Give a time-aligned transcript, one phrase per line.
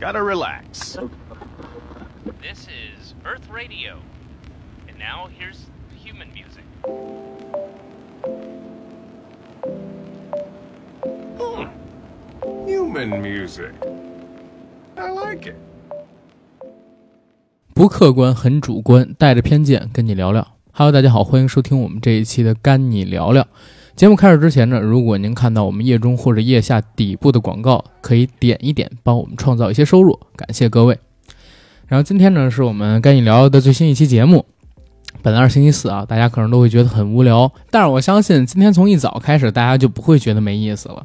[0.00, 0.96] Gotta relax.
[2.40, 3.98] This is Earth Radio.
[4.86, 6.62] And now here's human music.
[11.36, 11.66] Hmm.
[12.64, 13.72] Human music.
[14.96, 15.56] I like it.
[17.74, 20.46] 不客观，很主观，带着偏见跟你聊聊。
[20.72, 23.42] Hello，大家好，欢迎收听我们这一期的《干你聊聊》。
[23.98, 30.96] 节目开始之前呢，如果您看到我们页中或者页下底部的广告，可以点一点，帮我们创造一些收入，感谢各位。
[31.88, 34.46] 然后今天呢，是我们跟你聊的最新一期节目。
[35.20, 41.04] 本来是星期四啊，大家可能都会觉得很无聊，但是我相信今天从一早开始，大家就不会觉得没意思了。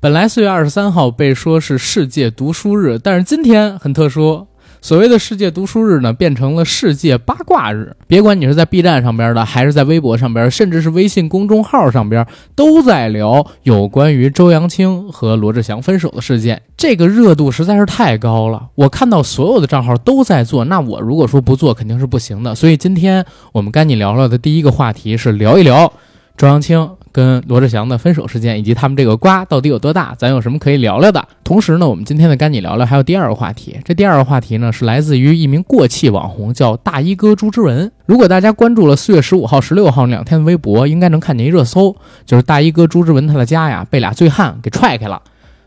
[0.00, 4.46] 本来四月二十三号被说是世界读书日，但是今天很特殊。
[4.82, 7.94] 所谓的世界读书日呢，变成了世界八卦日。
[8.08, 16.60] 别管你是在 B 站上边的，还是在微博上边，甚至是微信公众号上边，都在聊有关于周扬青和罗志祥分手的事件。
[16.76, 22.52] 这个热度实在是太高了，我看到所有的账号都在做，那我如果说不做，肯定是不行的。
[22.52, 25.92] 所以今天我们赶紧聊聊的第一个话题是聊一聊
[26.36, 26.90] 周扬青。
[27.12, 31.22] 跟罗志祥的分手事件，以及他们这个瓜到底有多大，咱有什么可以聊聊的？
[31.44, 33.78] 同时呢，我们今天的赶紧聊聊还有第二个话题。
[33.84, 37.92] 这第二个话题呢，是来自于一名过气网红，叫大衣哥朱之文。
[38.06, 45.20] 如果大家关注了四月十五号、十六号两天的微博，应该能看见一热搜，就是大衣哥朱之文他的家呀被俩醉汉给踹开了。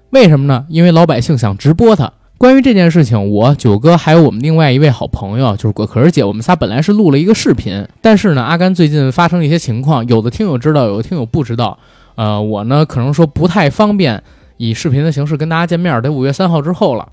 [0.09, 0.65] 为什么呢？
[0.69, 2.11] 因为老百姓想直播他。
[2.37, 11.77] 关于这件事情，我九哥还有我们另外一位好朋友，就是果壳姐，我们仨本来是录了一个视频，但是呢，阿甘最近发生了一些情况，有的听友知道，有的听友不知道。
[12.15, 14.21] 呃，我呢可能说不太方便
[14.57, 17.07] 以视频的形式跟大家见面，得五月三号之后了，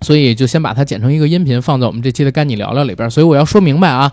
[0.00, 3.10] 所以就先把它剪成一个音频放在我们这期的干你聊聊里边。
[3.10, 4.12] 所以我要说明白啊，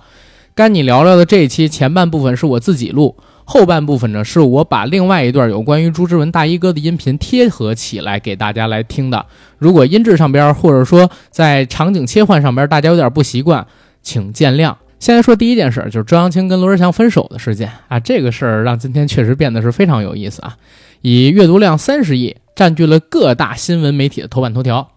[0.55, 3.15] 干你聊聊的这一期前半部分是我自己录。
[3.45, 9.25] 后半部分呢，是我把另外一段有关于朱之文大衣哥的音频贴合起来给大家来听的。
[9.57, 13.65] 如果音质上边或者说在场景切换上边大家有点不习惯，
[14.01, 14.75] 请见谅。
[14.99, 20.55] 先来说第一件事，就是周扬青跟罗志祥分手的事件啊，这个事儿让今天确实变得是非常有意思啊，
[21.01, 24.87] 以阅读量三十亿，占据了各大新闻媒体的头版头条。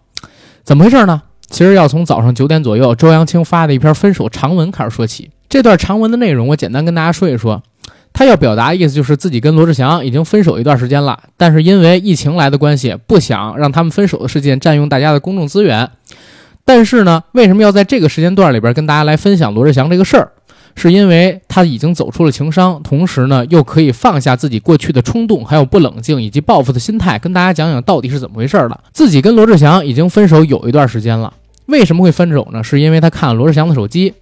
[0.63, 1.23] 怎么回事呢？
[1.47, 5.29] 其实要从早上九点左右周扬青发的一篇分手长文开始说起。
[5.47, 7.61] 这段长文的内容，我简单跟大家说一说。
[8.17, 15.91] 他要表达意思就是自己跟罗志祥已经分手一段时间了，但是因为疫情来的关系，不想让他们分手的事件占用大家的公众资源。
[16.63, 20.31] 但是呢，为什么要在这个时间段里边跟大家来分享罗志祥这个事儿？
[20.77, 28.79] 是因为他已经走出了情伤，同时呢，又可以放下自己过去的冲动，还有不冷静以及报复的心态，跟大家讲讲到底是怎么回事了。
[28.93, 31.33] 自己跟罗志祥已经分手有一段时间了，
[31.65, 32.63] 为什么会分手呢？
[32.63, 34.13] 是因为他看了罗志祥的手机。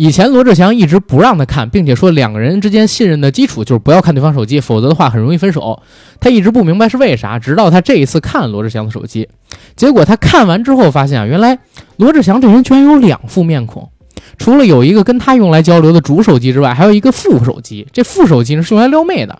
[0.00, 5.82] 以前罗志祥一直不让他看，并且说两个人之间信任的基础就是不要看对方手机，否则的话很容易分手。
[6.18, 9.28] 他一直不明白是为啥，直到他这一次看了罗志祥的手机，
[9.76, 11.58] 结果他看完之后发现啊，原来
[11.98, 13.90] 罗志祥这人居然有两副面孔，
[14.38, 17.86] 除了有一个跟他用来交流的主手机之外，还有一个副手机。
[17.92, 19.38] 这副手机是用来撩妹的。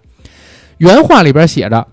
[0.77, 1.87] 原话里边写着。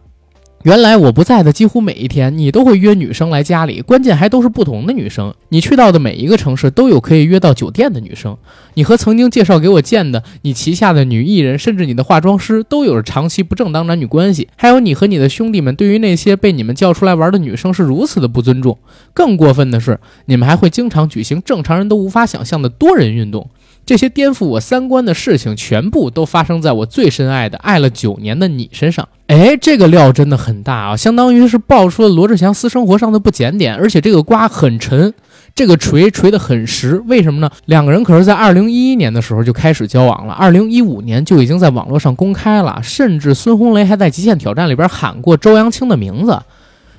[0.63, 5.33] 原来我不在的几乎每一天，你都会约女生来家里，关键还都是不同的女生。
[5.49, 8.35] 你去到的每一个城市都有可以约到酒店的女生。
[8.73, 14.49] 你和曾经介绍给我见的你旗下的女艺人，甚至你的化妆师，都有着长期不正当男女关系。
[14.57, 18.77] 还有你和你的兄弟们，对于那些被你们叫出来玩的女生是如此的不尊重。
[19.13, 23.49] 更过分的是，你们还会经常举行正常人都无法想象的多人运动。
[23.87, 29.07] 这些颠覆我三观的事情，全部都发生在我最深爱的、爱了九年的你身上。
[29.27, 35.13] 哎，这个料真的很大啊，相当于是爆出了罗志祥私生活上的不检点，而且这个瓜很沉，
[35.55, 37.01] 这个锤锤得很实。
[37.07, 37.49] 为什么呢？
[37.67, 46.37] 两个人可是在二零一一年的时候就开始交往了，二零一五年就已经在网络上公开了，甚至孙红雷还在《极限挑战》里边喊过周扬青的名字。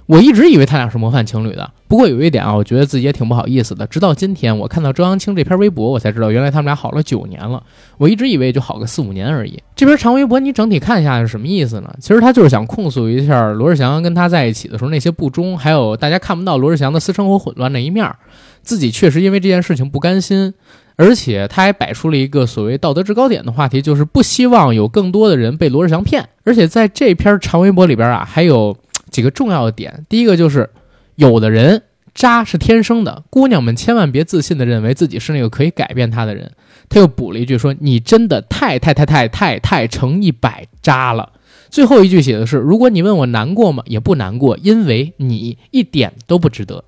[0.08, 3.86] 我一直以为他俩是模范情侣的，不过有一点啊，我觉得自己也挺不好意思的。
[3.88, 7.62] 直到今天，我看到周扬青这篇微博，我才知道原来他们俩好了九年了。
[7.98, 9.62] 我一直以为就好个四五年而已。
[9.76, 11.94] 这篇长微博你整体看一下是什么意思呢？
[12.00, 18.16] 其实他就是想控诉一下罗志祥跟他在一起的时候那些不忠，还有大家看不到罗志祥的私生活混乱那一面儿。
[18.62, 20.54] 自己确实因为这件事情不甘心，
[20.96, 26.26] 而且他还摆出了一个所谓道德制高点的话题，就是不希望有更多的人被罗志祥骗。
[26.44, 28.74] 而且在这篇长微博里边啊，还有。
[29.18, 30.70] 几个重要的点，第一个就是，
[31.16, 31.82] 有的人
[32.14, 36.52] 渣是天生的，姑娘们千万别自信的认为自己是那个可以改变他的人。
[36.88, 41.32] 他又补了一句说：“你真的太太太太太太成一百渣了。”
[41.68, 43.82] 最后一句写的是：“如果你问我难过吗？
[43.86, 46.84] 也不难过，因为你一点都不值得。”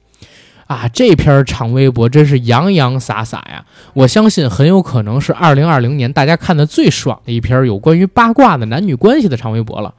[0.69, 3.67] 啊，这篇长微博真是洋洋洒洒呀！
[3.93, 9.93] 我相信很有可能是二零二零年大家看的最爽的一篇有关于八卦的男女关系的长微博了。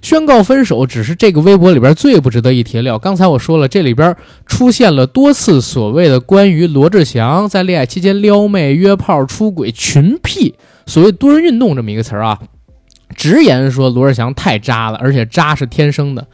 [0.00, 2.98] 宣告分手只是这个微博里边最不值得一提的料。
[2.98, 4.14] 刚才我说了，这里边
[4.46, 10.54] 出现了多次所谓的关于罗志祥在恋爱期间撩妹、约炮、出轨、群 P，
[10.86, 12.38] 所谓多人运动这么一个词儿啊，
[13.16, 16.26] 直言说罗志祥太渣了，而且渣是天生的。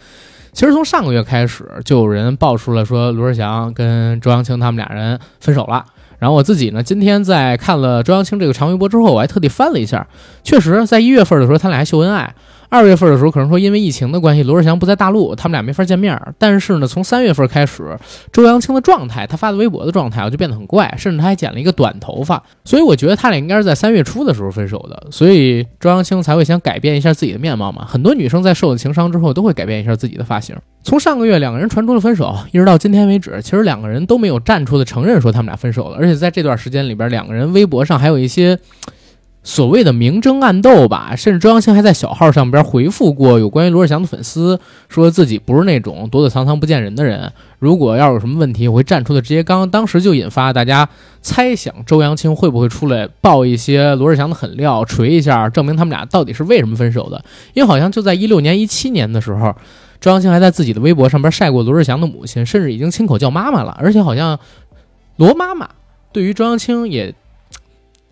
[0.53, 5.85] 其实从上个月开始，就有人爆出了说罗志祥跟周扬青他们俩人分手了。
[6.21, 10.07] 然后我自己呢，今天在看了周扬青这个长微博之后，我还特地翻了一下，
[10.43, 12.35] 确实在一月份的时候他俩还秀恩爱。
[12.69, 16.21] 二月份的时候，可能说因为疫情的关系，罗志祥不在大陆，他们俩没法见面。
[16.39, 17.97] 但是呢，从三月份开始，
[18.33, 22.43] 周扬青的状态，他发的微博的状态啊，就变得很怪，甚至他还剪了一个短头发。
[22.65, 25.07] 所以我觉得他俩应该是在三月初的时候分手的。
[25.11, 27.85] 所以周扬青才会想改变一下自己的面貌嘛。
[27.87, 30.57] 很多女生在受了情伤之后，都会改变一下自己的发型。
[30.83, 35.97] 从上个月两个人传出了分手，一直到今天为止，其实两个人都没有站出的承认说他们俩分手了。
[35.99, 38.59] 而且在这段时间里边，两个人微博上还有一些。
[39.47, 44.59] 所谓的明争暗斗吧，甚至周扬青还在小号上边回复过有关于罗志祥的粉丝，
[44.89, 47.31] 说自己不是那种躲躲藏藏不见人的人。
[47.59, 49.69] 如果要有什么问题，我会站出来直接刚。
[49.69, 50.89] 当时就引发大家
[51.21, 57.23] 猜想，周扬青会不会出来爆一些罗志祥的狠料，锤一下，证明他们俩到底是为什么分手的？
[57.53, 59.55] 因为好像就在一六年、一七年的时候，
[60.01, 63.77] 周扬青还在自己的微博上边晒过罗志祥的母亲，甚至已经亲口叫妈妈了。
[63.79, 64.39] 而且好像
[65.17, 65.69] 罗妈妈
[66.13, 67.15] 对于周扬青也。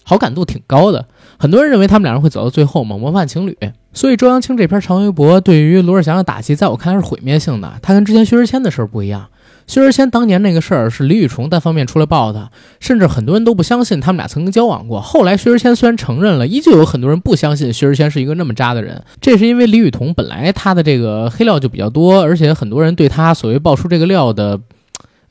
[0.05, 1.06] 好感度挺高的，
[1.42, 3.58] 很多人认为他们两人会走到最后嘛，模范情侣。
[3.92, 7.68] 所以周扬青这篇长微博对于罗志祥的打击，在我看来是毁灭性的。
[7.82, 9.26] 他跟之前薛之谦的事儿不一样，
[9.66, 12.48] 薛之谦当年那个事儿是李宇崇单方面出来爆的，
[12.78, 15.00] 甚至很多人都不相信他们俩曾经交往过。
[15.00, 19.02] 后来薛之谦虽然承认了，依旧有很多人不相信薛之谦是一个那么渣的人。
[19.20, 24.60] 这是因为李宇桐本来他的这个黑料就比较多，而且很多人对他所谓爆出这个料的。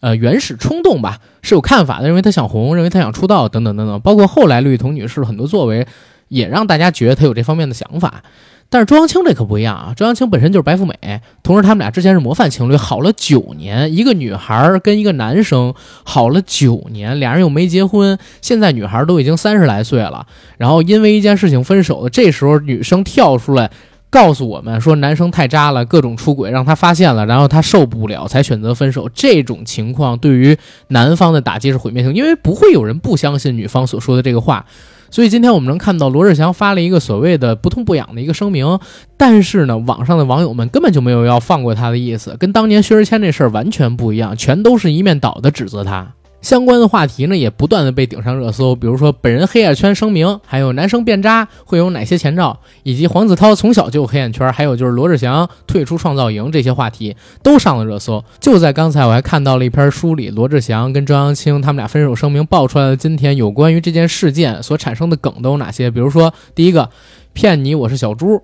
[0.01, 4.01] 呃，原始冲动吧，是有看法的，认为他想红，认为他想出道，等等等等。
[4.01, 5.88] 包括后来绿雨桐女士很多作为，
[6.27, 8.24] 也让大家觉得她有这方面的想法。
[8.69, 20.25] 但是周扬青这可不一样啊，周扬青本身就是白富美，同时他们俩之前是模范情侣，好了九年，一个女孩跟一个男生好了九年，俩人又没结婚，现在女孩都已经三十来岁了，
[20.57, 23.69] 然后因为一件事情分手了，这时候女生跳出来。
[24.11, 29.09] 告诉我们说男生太渣了，各种出轨，让他发现了，然后他受不了，才选择分手。
[29.13, 30.57] 这种情况对于
[30.89, 34.65] 男方的打击是毁灭性，因为不会有人不相信女方所说的这个话。
[35.09, 38.79] 所以今天我们能看到罗志祥发了一个所谓的不痛不痒的一个声明，
[39.17, 46.13] 但是呢，网上的网友们根本就没有要放过他的意思，跟当年薛之谦这事儿完全不一样，全都是一面倒的指责他。
[46.41, 58.23] 相关的话题呢，也不断的被顶上热搜，比如说本人黑眼圈声明，还有男生变渣会有哪些前兆，以及黄子韬从小就有黑眼圈，还有就是罗志祥退出创造营这些话题都上了热搜。
[58.39, 65.91] 就在刚才，我还看到了一篇梳理罗志祥跟周扬青他们俩分手声明爆出来的今天有关于这件事件所产生的梗都有哪些？
[65.91, 66.89] 比如说第一个，
[67.33, 68.41] 骗你我是小猪。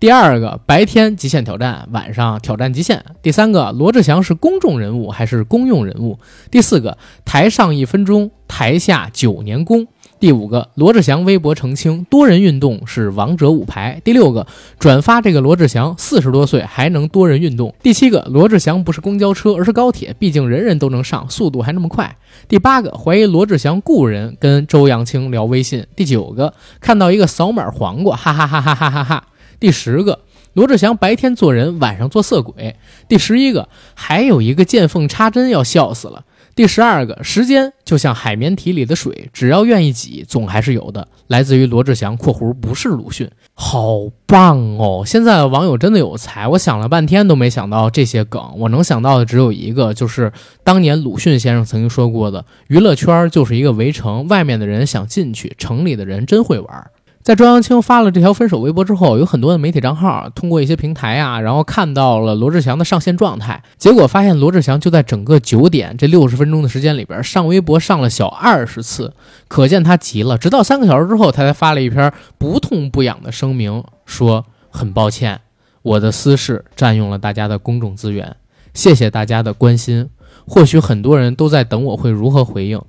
[0.00, 3.04] 第二个，白天极限挑战，晚上挑战极限。
[3.20, 6.18] 第三个，罗志祥是公众人物还是公用人物？
[6.50, 9.86] 第四个，台上一分钟，台下九年功。
[10.18, 14.00] 第五个，罗志祥微博澄清，多人运动是王者五排。
[14.02, 14.46] 第六个，
[14.78, 17.74] 转发这个罗志祥四十多岁还能多人运动。
[17.82, 22.16] 第七个，罗志祥不是公交车，而是高铁，毕竟人人都能上，速度还那么快。
[22.48, 25.86] 第八个，怀疑罗志祥雇人跟周扬青聊微信。
[25.94, 29.24] 第九个，看到一个扫码黄瓜，哈哈哈哈哈哈哈。
[29.60, 30.20] 第十个，
[30.54, 32.74] 罗志祥白天做人，晚上做色鬼。
[33.06, 36.24] 第十一个，还有一个见缝插针，要笑死了。
[36.56, 41.06] 第十二个，时间就像海绵体里的水，只要愿意挤，总还是有的。
[41.28, 45.04] 来自于罗志祥（括弧不是鲁迅），好棒哦！
[45.06, 50.32] 现在网友真的有才，我想了半天都没想到这些梗，我能想到的只有一个，就是
[50.64, 56.90] 当年鲁迅先生曾经说过的：娱乐圈就是一个围城，外面的人想进去，城里的人真会玩。
[57.30, 69.14] 在周扬青发了这条分手微博之后，有很多的媒体账号通过一些平台啊，然后看到了罗志祥的上线状态，结果发现罗志祥就在整个九点这六十分钟的时间里边上微博上了小二十次，
[69.46, 70.36] 可见他急了。
[70.36, 75.40] 直到三个小时之后，他才发了一篇不痛不痒的声明，说很抱歉，
[75.82, 78.34] 我的私事占用了大家的公众资源，
[78.74, 80.10] 谢谢大家的关心。
[80.48, 82.80] 或许很多人都在等我会如何回应。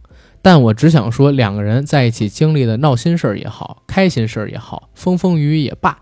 [0.41, 5.99] 但我只想说，两个人在一起经历的闹心事儿也好，开心事儿也好，风风雨雨也罢，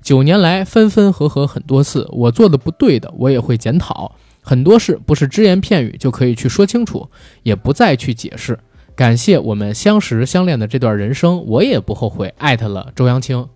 [0.00, 4.14] 九年来分分合合很多次，我做的不对的，我也会检讨。
[4.40, 7.08] 很多事不是只言片语就可以去说清楚，
[7.42, 8.58] 也不再去解释。
[8.94, 13.48] 感谢我们相识相恋的这段人生，我也不后悔艾特了周扬青，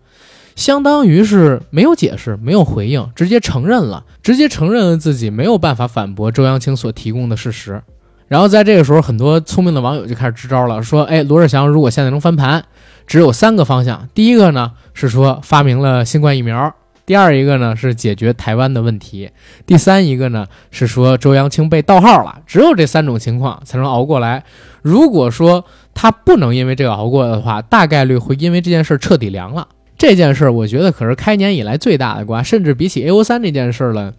[0.57, 7.83] 相当于是没有解释，没有回应，直接承认了，直接承认了自己没有办法反驳周扬青所提供的事实。
[8.29, 12.63] 然后在这个时候，很多聪明的网友就开始支招了，说：“哎，罗志祥如果现在能翻盘，
[13.07, 14.07] 只有三个方向。
[14.15, 16.75] 第一个呢是说发明了新冠疫苗，
[17.07, 19.31] 第二一个呢是解决台湾的问题，
[19.65, 22.43] 第三一个呢是说周扬青被盗号了。
[22.47, 24.45] 只有这三种情况才能熬过来。
[24.83, 29.67] 如果说他不能因为这个熬过的话，大概率会因为这件事彻底凉了。
[29.97, 34.13] 这件事我觉得可是开年以来最大的瓜，甚至比起 A O 三这件事了，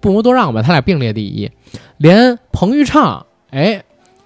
[0.00, 1.50] 不谋多让吧，他俩并列第一。
[1.98, 3.82] 连彭昱畅哎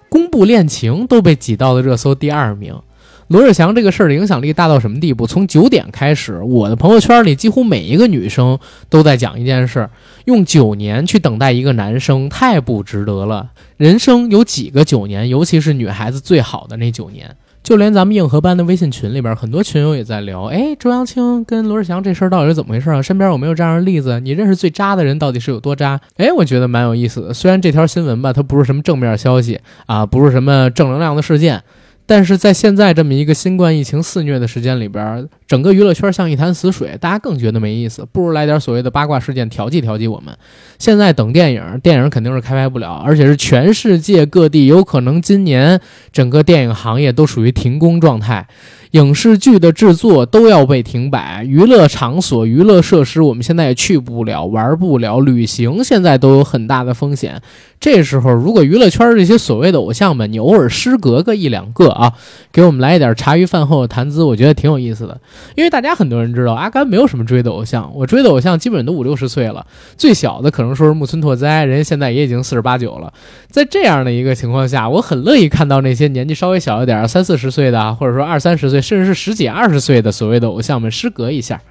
[0.09, 2.79] 公布恋情都被挤到了热搜第二名。
[3.27, 5.25] 罗志祥这个事儿的影响力大到什么地步？
[5.25, 9.89] 从九点开始，我的朋友圈里几乎每一个女生都在讲一件事：
[10.25, 13.49] 用九年去等待一个男生，太不值得了。
[13.77, 15.27] 人生有几个九年？
[15.27, 17.35] 尤其是女孩子最好的那九年。
[17.65, 23.01] 就连咱们硬核班的微信群里边，很多群友也在聊：哎，周扬青跟罗志祥这事儿到底是怎么回事啊？
[23.01, 24.19] 身边有没有这样的例子？
[24.19, 25.99] 你认识最渣的人到底是有多渣？
[26.17, 27.33] 哎，我觉得蛮有意思的。
[27.33, 31.63] 虽然这条新闻吧，它不是什么正面消息啊，不是什么正能量的事件。
[32.07, 40.37] 但是在现在这么一个新冠疫情肆虐的时间里边，整个娱乐圈像一潭死水，大家更觉得没意思，不如来点所谓的八卦事件调剂调剂我们。
[40.77, 45.79] 现在等电影，电影肯定是开拍不了，而且是全世界各地有可能今年
[46.11, 48.47] 整个电影行业都属于停工状态。
[48.91, 57.41] 影视剧的制作都要被停摆，娱乐场所、娱乐设施我们现在也去不了、玩不了，旅行现在都有很大的风险。
[57.79, 62.13] 这时候，如果娱乐圈这些所谓的偶像们，你偶尔失格个一两个啊，
[62.51, 65.19] 给我们来一点茶余饭后的谈资，我觉得挺有意思的。
[65.55, 69.65] 因为大家很多人知道，阿甘没有什么追的偶像，我追的偶像基本都五六十岁了，
[69.97, 73.13] 最小的可能说是木村拓哉，人家现在也已经四十八九了。
[73.51, 78.81] 在这样的一个情况下，我很乐意看到那些年纪稍微小一点、三四十岁的，或者说二三十岁。
[78.81, 81.61] 甚至是十几二十岁的所谓的偶像们失格一下，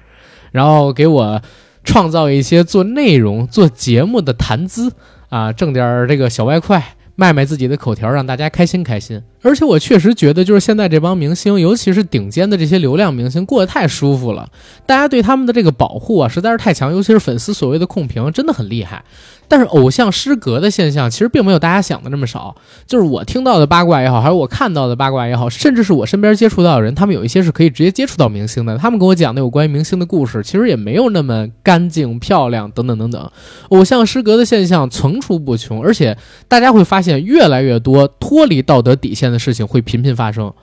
[0.51, 1.41] 然后给我
[1.83, 4.91] 创造一些做内容、做节目的谈资
[5.35, 6.81] 啊，挣点这个小外快，
[7.15, 9.21] 卖卖自己的口条，让大家开心开心。
[9.45, 14.49] 而且我确实觉得，就是现在这帮明星，尤其是顶尖的这些流量明星，过得太舒服了。
[14.87, 19.03] 大家对他们的这个保护啊，实在是太强，尤其是粉丝所谓的控评，真的很厉害。
[19.47, 22.55] 但是偶像失格的现象其实并没有大家想的那么少，
[22.87, 33.31] 就是我听到的八卦也好，还是我看到的八卦也好，甚至是我身边接触到的人，他们有一些是可以直接接触到明星的，他们跟我讲的有关于明星的故事，其实也没有那么干净漂亮等等等等。
[33.69, 40.53] 偶像失格的现象层出不穷，而且大家会发现越来越多脱离道德底线的事情会频频发生，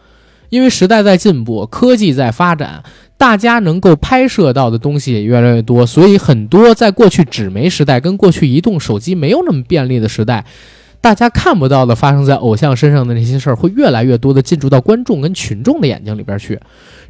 [0.48, 2.82] 因为时代在进步，科技在发展。
[3.18, 10.44] 大家能够拍摄到的东西也越来越多，所以很多在过去纸媒时代跟过去移动手机没有那么便利的时代，
[11.00, 16.58] 大家看不到的发生在偶像身上的那些事儿，会越来越多的进入到观众跟群众的眼睛里边去，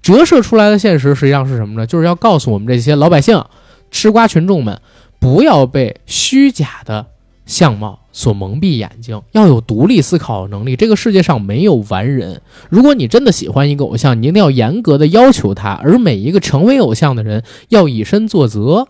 [0.03, 1.87] 折射出来的现实实际上是什么呢？
[1.87, 3.43] 就是要告诉我们这些老百姓、
[3.91, 4.79] 吃瓜群众们，
[5.19, 7.07] 不要被虚假的。
[7.45, 10.77] 相貌所蒙蔽眼睛，要有独立思考能力。
[10.77, 12.41] 这个世界上没有完人。
[12.71, 15.73] 如果你真的喜欢一个偶像，你一定要严格的要求他。
[15.83, 18.87] 而每一个成为偶像的人，要以身作则，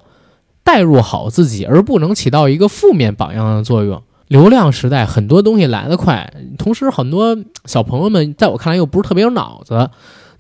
[0.63, 4.03] 代入好自己，而不能起到一个负面榜样的作用。
[4.29, 9.91] 流量时代，很多东西来得快，同时很多小朋友们在我看来又不是特别有脑子。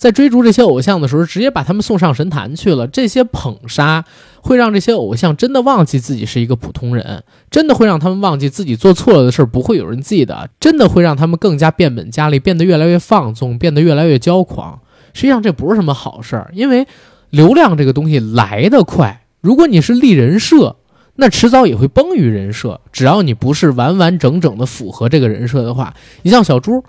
[0.02, 2.88] 在追逐这些偶像的时候，直接把他们送上神坛去了。
[2.88, 4.04] 这些捧杀
[4.40, 14.80] 会让这些偶像真的忘记自己是一个普通人，真的会让他们忘记自己做错了的事不会有人记得，真的会让他们更加变本加厉，变得越来越放纵，变得越来越骄狂。
[15.14, 16.88] 实际上这不是什么好事儿，因为
[17.30, 19.22] 流量这个东西来得快。
[19.40, 20.74] 如果你是立人设，
[21.14, 22.80] 那迟早也会崩于人设。
[22.90, 26.82] 只要你不是完完整整的符合这个人设的话，你像小猪。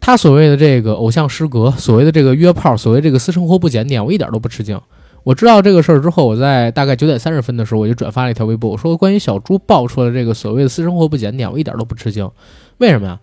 [0.00, 4.80] 他所谓的这个偶像失格，所谓的这个约炮，所谓这个私生活不检点，我一点都不吃惊。
[5.24, 12.30] 我知道这个事儿之后，我在大概九点三十分的时候，我就转发了一条微博，我说关于小猪爆出了这个所谓的私生活不检点，我一点都不吃惊。
[12.78, 13.18] 为什么呀？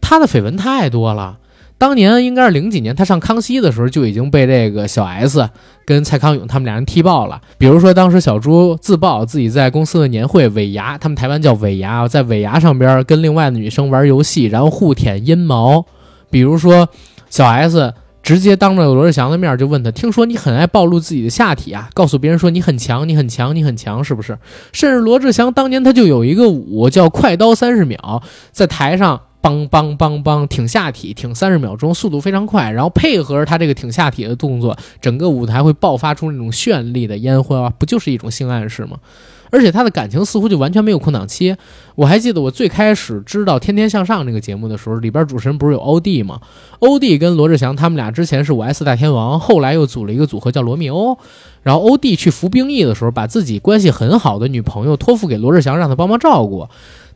[0.00, 1.36] 他的绯闻太多了。
[1.76, 5.48] 当年应该是零几年，他上康熙的时候就已经被这个小 S
[5.84, 7.40] 跟蔡康永他们俩人踢爆了。
[7.58, 15.84] 比如说，当时小猪自曝自己在公司的年会尾牙，他们台湾叫尾牙，在尾牙上边跟另外的女生玩游戏，然后互舔阴毛。
[16.30, 16.88] 比如说，
[17.28, 21.88] 小 S 直接当着罗志祥的面就问他：“听说你很爱暴露自己的下体啊？
[21.94, 24.38] 告诉别人说你很强，你很强，你很强，是不是？”
[24.72, 28.22] 甚至罗志祥当年他就有一个舞叫“快刀三十秒”，
[28.52, 38.98] 在台上梆梆梆梆挺下体，挺三十秒钟，速度非常快，然后配合着他这个挺下体的动作，整个舞台会爆发出那种绚丽的烟花，不就是一种性暗示吗？
[39.50, 41.56] 而且他的感情似乎就完全没有空档期。
[41.94, 46.40] 我还记得我最开始知道《天天向上》这个节目的时候，里边主持人不是有欧弟吗？
[46.78, 51.18] 欧弟跟罗志祥他们俩之前是五 S 大天王，后来又组了一个组合叫罗密欧。
[51.62, 56.66] 然后欧弟去服兵役的时候，把自己关系很好的女朋友托付给罗志祥，让他帮忙照顾。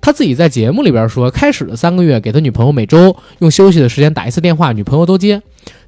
[0.04, 5.40] 他自己在节目里边说，开始的三个月给他女朋友每周用休息的时间打一次电话，女朋友都接。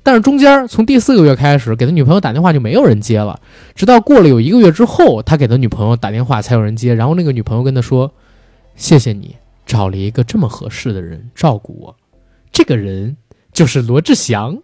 [0.02, 3.38] 但是中间从第四个月开始给他女朋友打电话就没有人接了，
[3.74, 6.94] 直到过了有一个月之后，他给他女朋友打电话才有人接。
[6.94, 8.10] 然后那个女朋友跟他说
[8.74, 11.94] ：“谢谢你找了一个这么合适的人照顾我。”
[12.50, 13.18] 这个人
[13.52, 14.56] 就是罗志祥。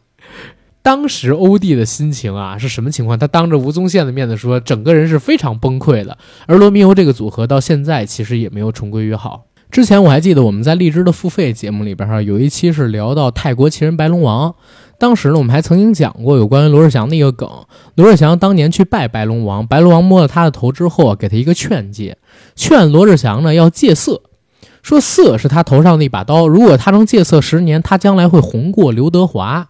[0.83, 3.17] 当时欧弟的心情啊是什么情况？
[3.17, 6.19] 他当着吴宗宪的面子说，整个人是非常崩溃的。
[6.47, 9.45] 而罗密欧这个组合到现在其实也没有重归于好。
[9.71, 14.55] 之前我还记得我们在荔枝的付费节目里边哈，有一期是聊到泰国奇人白龙王，
[14.99, 17.49] 当时呢我们还曾经讲过有关于罗志祥的一个梗。
[17.95, 22.19] 罗志祥当年去拜白龙王，白龙王摸了他的头之后啊，给他一个劝诫，
[22.55, 24.21] 劝罗志祥呢要戒色，
[24.83, 29.69] 说色是他头上的一把刀，如果他能戒色十年，他将来会红过刘德华。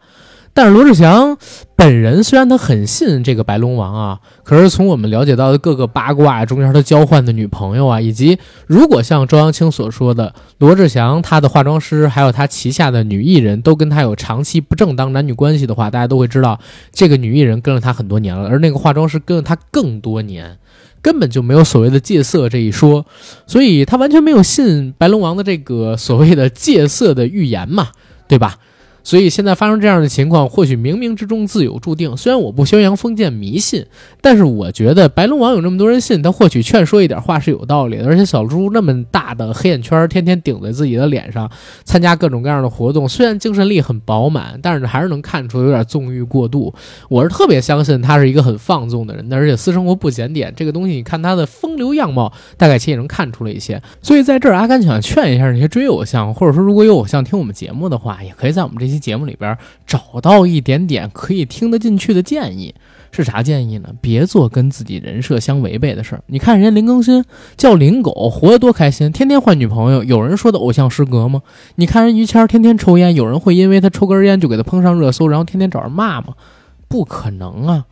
[0.54, 1.38] 但是罗志祥
[1.75, 16.61] 本人虽然他很信这个白龙王啊，可是从我们了解到的各个八卦中间，他交换的女朋友啊，以及如果像周扬青所说的，罗志祥他的化妆师还有他旗下的女艺人都跟他有长期不正当男女关系的话，大家都会知道
[16.92, 20.59] 这个女艺人跟了他很多年了，而那个化妆师跟了他更多年，
[21.00, 23.06] 根本就没有所谓的戒色这一说，
[23.47, 27.88] 所以他完全没有信白龙王的这个所谓的戒色的预言嘛，
[28.28, 28.59] 对吧？
[29.04, 32.16] 所以现在发生这样的情况，或许冥冥之中自有注定。
[32.16, 33.85] 虽然我不宣扬封建迷信，
[34.21, 38.06] 但是我觉得白龙王有那么多人信，他或许劝说一点话是有道理的。
[38.06, 41.50] 而且小猪那么大的黑眼圈，天天顶在自己的脸上，
[41.85, 46.73] 参加各种各样的活动，虽然精神力很饱满，但是还是能看出有点纵欲过度。
[47.09, 50.52] 我是特别相信他是一个很放纵的人，而且私生活不检点。
[50.56, 53.82] 这个东西，你看他的风流样貌，大概其也能看出了一些。
[54.00, 58.91] 所以在这儿，阿甘想劝一下那些追偶像，或者说如果有偶像听我们节目的话，也可以在我们这。
[58.92, 59.56] 期节目里边
[59.87, 62.75] 找到一点点可以听得进去的建议
[63.11, 63.88] 是啥建议呢？
[64.00, 66.22] 别做跟自己人设相违背的事儿。
[66.26, 67.25] 你看人家林更新
[67.56, 70.04] 叫林狗，活得多开心，天天换女朋友。
[70.04, 71.42] 有人说的偶像失格吗？
[71.75, 76.34] 你看人于谦天天抽烟，有人会因为他抽根烟就给他碰上热搜，然后天天找人骂吗？
[76.88, 77.87] 不可能啊！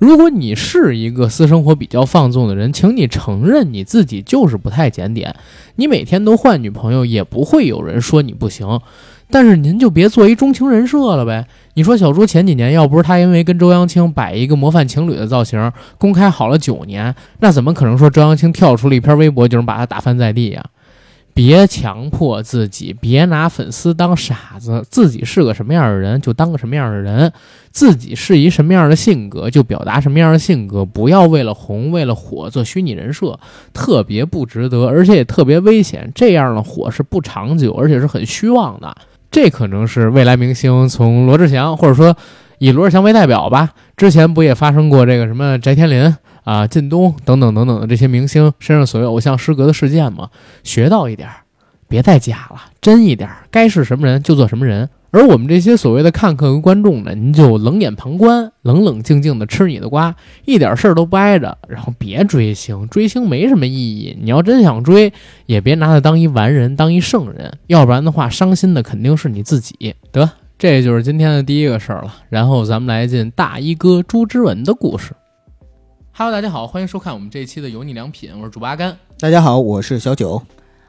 [0.00, 5.36] 如果你是一个私生活比较放纵的人，请你承认你自己就是不太检点。
[5.76, 8.80] 你每天都换女朋友，也不会有人说你不行。
[9.34, 11.44] 但是您就别做一钟情人设了呗。
[11.74, 20.64] 你说小猪前几年要不是他因为跟周扬青摆一个模范情侣的造型，公开好了九年，那怎么可能说周扬青跳出了一篇微博就能把他打翻在地呀？
[21.34, 27.32] 别强迫自己，别拿粉丝当傻子，自己是个什么样的人就当个什么样的人，
[27.72, 33.36] 自己是一什么样的性格就表达什么样的性格，不要为了红为了火做虚拟人设，
[33.72, 36.08] 特别不值得，而且也特别危险。
[36.14, 38.96] 这样的火是不长久，而且是很虚妄的。
[39.34, 42.16] 这可能是未来明星从罗志祥，或者说
[42.58, 43.74] 以罗志祥为代表吧。
[43.96, 50.30] 之前不也发生过这个什么翟天临啊、靳东等等等等的这些明星身上所谓偶像失格的事件吗？
[50.62, 51.28] 学到一点，
[51.88, 54.88] 别再假了，真一点，该是什么人就做什么人。
[55.14, 60.12] 而我们这些所谓的看客和观众呢，您就冷眼旁观，冷冷静静的吃你的瓜，
[60.44, 64.18] 一点事儿都不挨着，然后别追星，追星没什么意义。
[64.20, 65.12] 你要真想追，
[65.46, 69.94] 也别拿他当一完人，当一圣人，要不然的话，伤心的肯定是你自己。
[70.10, 72.12] 得，这就是今天的第一个事儿了。
[72.28, 75.12] 然后咱们来进大衣哥朱之文的故事。
[76.10, 78.96] Hello，大家好，欢迎收看我们这一期的油腻良品，我是主播阿甘。
[79.20, 80.42] 大家好，我是小九。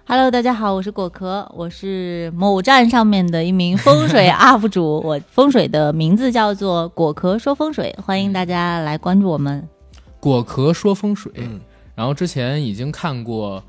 [0.08, 9.68] Hello，大家好，我是果壳，我是某站上面的一名风水 UP 主，我风水的名字叫做果壳说风水，欢迎大家来关注我们。
[10.20, 11.60] 果壳说风水，嗯
[11.96, 13.64] 然后之前已经看过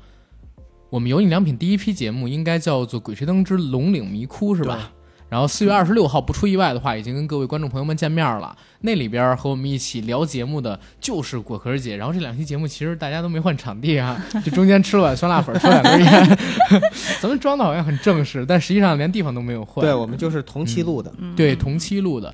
[0.91, 4.91] 我们有你良品第一批节目，应该叫做《鬼吹灯之龙岭迷窟》是吧？
[5.29, 8.55] 然后四月二十六号，不出意外的话，已经跟各位观众朋友们见面了。
[8.81, 11.97] 那里边和我们一起聊节目的就是果壳姐。
[11.97, 16.37] 然后这两期节目其实大家都没换场地啊， 就中间吃了碗酸辣粉，抽两根烟，
[17.19, 19.83] 咱们装的好像很正式，但实际上连地方都没有换。
[19.83, 21.11] 对，我们就是同期录的。
[21.35, 22.33] 对同期录的，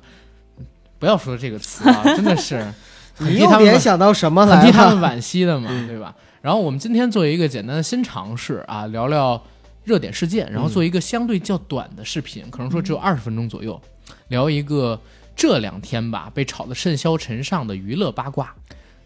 [0.98, 2.64] 不要说这个词啊，真的是
[3.16, 4.64] 很你又联想到什么来了？
[4.64, 6.14] 替他们惋惜的嘛，对吧？
[6.42, 9.42] 然后我们今天做一个简单的新尝试啊，聊聊
[9.84, 13.80] 热点事件，然后做一个相对较短的视频，可能说只有二十分钟左右，
[14.28, 14.98] 聊一个
[15.36, 18.54] 这两天吧被炒得甚嚣尘上的娱乐八卦。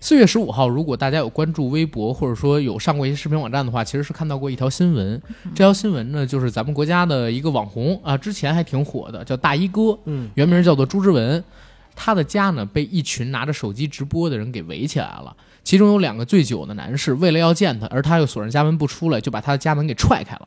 [0.01, 5.21] 四月十五号，如果大家有关注微博，或者说有上过一些视频网站的话，其实是看到过一条新闻。
[5.57, 11.43] 这条新闻呢，就是咱们国家的一个网红啊，之前还挺火的，叫大衣哥，嗯，原名叫做朱之文。
[11.97, 20.47] 他的家呢被一群拿着手机直播的人给围起来了，其中有两个醉酒的男士，为了要见他，而他又锁上家门不出来，就把他的家门给踹开了。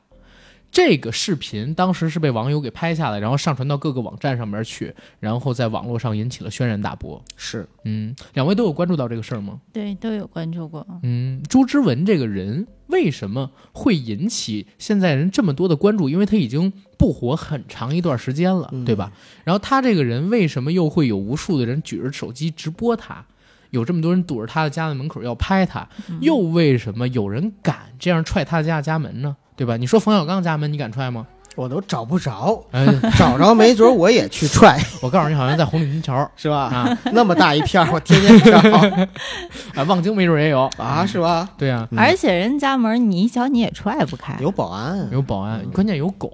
[0.71, 7.21] 这个视频当时是被网友给拍下来，然后上传到各个网站上面去，然后在网络上引起了轩然大波。
[7.35, 9.59] 是嗯，两位都有关注到这个事儿吗？
[9.73, 10.87] 对，都有关注过。
[11.03, 16.07] 嗯，朱之文这个人为什么会引起现在人这么多的关注？
[16.07, 19.11] 因为他已经不火很长一段时间了，嗯对吧？
[19.43, 23.25] 然后他这个人为什么又会有无数的人举着手机直播他？
[23.71, 25.87] 有这么多人堵着他的家的门口要拍他，
[26.19, 29.35] 又为什么有人敢这样踹他家的家门呢？
[29.61, 29.77] 对吧？
[29.77, 31.23] 你说冯小刚家门，你敢踹吗？
[31.55, 32.83] 我都找不着，哎，
[33.19, 36.61] 找着没准我也去踹， 我告诉你，好像在红领巾桥 是吧？
[36.73, 38.57] 啊，那么大一片儿，我天天找
[39.79, 40.67] 啊，望京没准也有。
[40.77, 41.47] 啊，是吧？
[41.59, 44.35] 对啊，嗯而且人家门你一脚你也踹不开。
[44.39, 46.31] 有保安，有保安，关键有狗，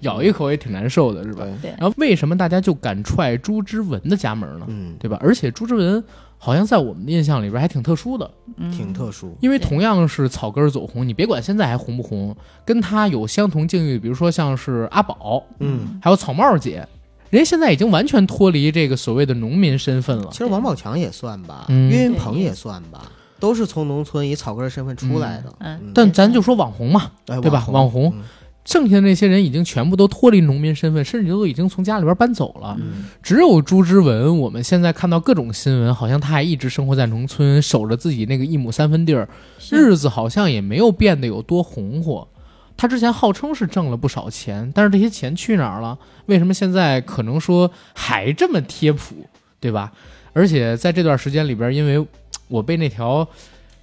[0.00, 1.44] 咬一口也挺难受的，是吧？
[1.60, 4.66] 对然后为什么大家就敢踹朱之文的家门呢？
[4.68, 5.18] 嗯，对吧？
[5.20, 6.02] 而且朱之文
[6.38, 8.70] 好像在我们的印象里边还挺特殊的，嗯。
[8.70, 15.98] 挺特殊，因为同样是草根走红，你别管现在还红不红，跟他有相同境遇，比如说像是阿宝，嗯。
[16.02, 16.86] 还有草帽姐，
[17.30, 20.28] 人家现在已经完全脱离这个所谓的农民身份了。
[20.30, 20.38] 其。
[20.38, 21.90] 实王宝强也算吧，嗯。
[21.90, 25.52] 岳云鹏也算吧，都是从农村以草根身份出来的。
[25.58, 25.80] 嗯。
[25.82, 25.92] 嗯。
[25.94, 27.66] 但咱就说网红嘛，哎对吧？
[27.70, 28.12] 网红。
[28.14, 28.22] 嗯
[28.66, 32.76] 剩下的那些人已经全部都脱离农民身份，甚至都已经从家里边搬走了。
[32.78, 39.28] 嗯只有朱之文，我们现在看到各种新闻，好像他还一直生活在农村，守着自己那个一亩三分地儿，
[39.70, 42.28] 日子好像也没有变得有多红火。
[42.76, 45.98] 他之前号称是挣了不少钱，但是这些钱去哪儿了？
[46.26, 49.26] 为什么现在可能说还这么贴谱，
[49.58, 49.92] 对吧？
[50.34, 52.06] 而且在这段时间里边，因为
[52.48, 53.26] 我被那条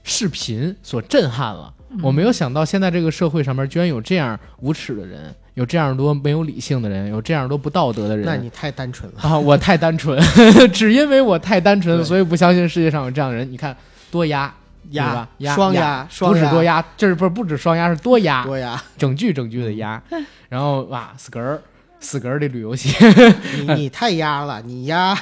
[0.04, 8.26] 视频所震撼了，我没有想到现在这个社会上面居然有这样无耻的人，有这样多没有理性的人，有这样多不道德的人。
[8.26, 9.20] 那你太单纯了。
[9.22, 10.20] 啊，我太单纯，
[10.74, 13.50] 只因为我太单纯，对所以不相信世界上有这样的人。
[13.52, 13.76] 你看，
[14.10, 14.52] 多压，
[14.90, 15.30] 对压吧？
[15.38, 20.02] 压双压，双压不止多压，这是不是不止双压，是多压，多压，整句整句的压。
[20.50, 21.62] 然后哇，死嗝儿，
[22.00, 22.90] 死嗝儿的旅游鞋，
[23.66, 25.18] 你你太压了，你压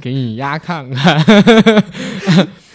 [0.00, 1.18] 给你压看看。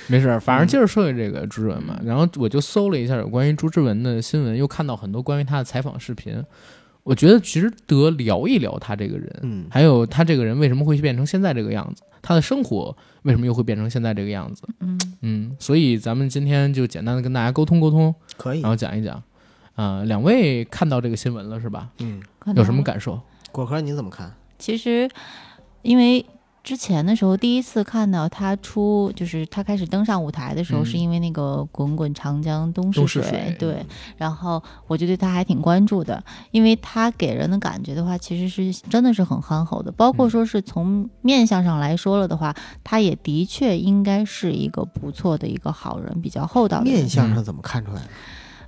[0.09, 1.99] 没事儿，反正接着说回这个朱之文嘛。
[2.03, 6.43] 然后我就搜了一下有关于朱之文的新闻，又看到很多关于他的采访视频。
[7.03, 14.63] 我觉得值得聊一聊他这个人，嗯还有他这个人为什么会变成现在这个样子，他的生活为什么又会变成现在这个样子？
[14.81, 18.69] 嗯嗯，所以咱们今天就简单的跟大家沟通沟通，可以然。
[18.69, 19.21] 后讲一讲。
[19.75, 21.87] 啊、两位看到这个新闻了是吧？
[21.99, 22.21] 嗯，
[22.53, 23.17] 有什么感受？
[23.49, 24.35] 果壳你怎么看？
[24.57, 25.09] 其实，
[25.83, 26.25] 因为
[26.69, 30.85] 之前的时候，第一次看到他出，就是他开始登上舞台的时候，嗯。
[30.85, 33.83] 是因为那个“滚滚长江东逝水对，
[34.17, 40.29] 然后我就对他还挺关注的，因为他给人的感觉的话，其实是真的是很憨厚的，包括嗯。
[40.29, 46.99] 说是从面相上来说了的话，他也的确应该是一个不错的一个好人，比较厚道的人。
[46.99, 48.07] 面相上怎么看出来的？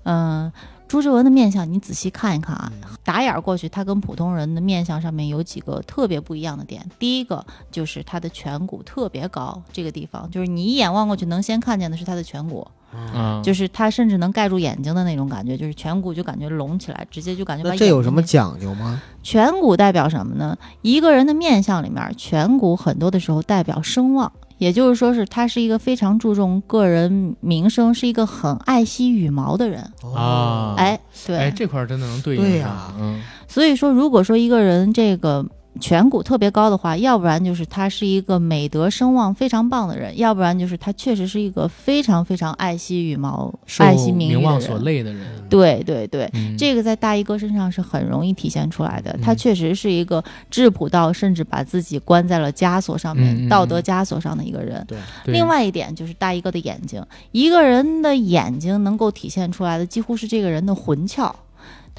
[0.06, 0.52] 嗯，
[0.92, 6.86] 朱之文的面相你仔细看一看啊，嗯打眼儿过去，他跟普通人的面相上面有几个特别不一样的点。
[7.00, 19.02] 第一个就是他的颧骨特别高，这个地方就是你一眼望过去能先看见的是他的颧骨，嗯，就是他甚至能盖住眼睛的那种感觉，就是颧骨就感觉隆起来，直接就感觉把那这有什么讲究吗？
[19.24, 20.58] 颧骨代表什么呢？
[20.82, 24.30] 一个人的面相里面，颧骨很多的时候代表声望，
[24.62, 29.82] 也就是说是他是一个非常注重个人名声，是一个很爱惜羽毛的人。
[30.16, 35.44] 啊哎，对，哎，这块儿真的能对应上，对呀嗯所以说，如果说一个人这个
[35.80, 44.84] 颧骨特别高的话，要不然就是他是一个美德声望非常棒的人，要不然就是他确实是一个非常非常爱惜羽毛、爱惜名誉的名望所人。
[44.84, 46.30] 累的人，对对对。
[46.34, 54.86] 嗯，这个在大衣哥身上是很容易体现出来的，他嗯确实是一个质朴到甚至把自己关在了枷锁上面、道德枷锁上的一个人。
[55.26, 61.32] 另外一点就是大衣哥的眼睛，一个人的眼睛能够体现出来的，几乎是这个人的魂窍。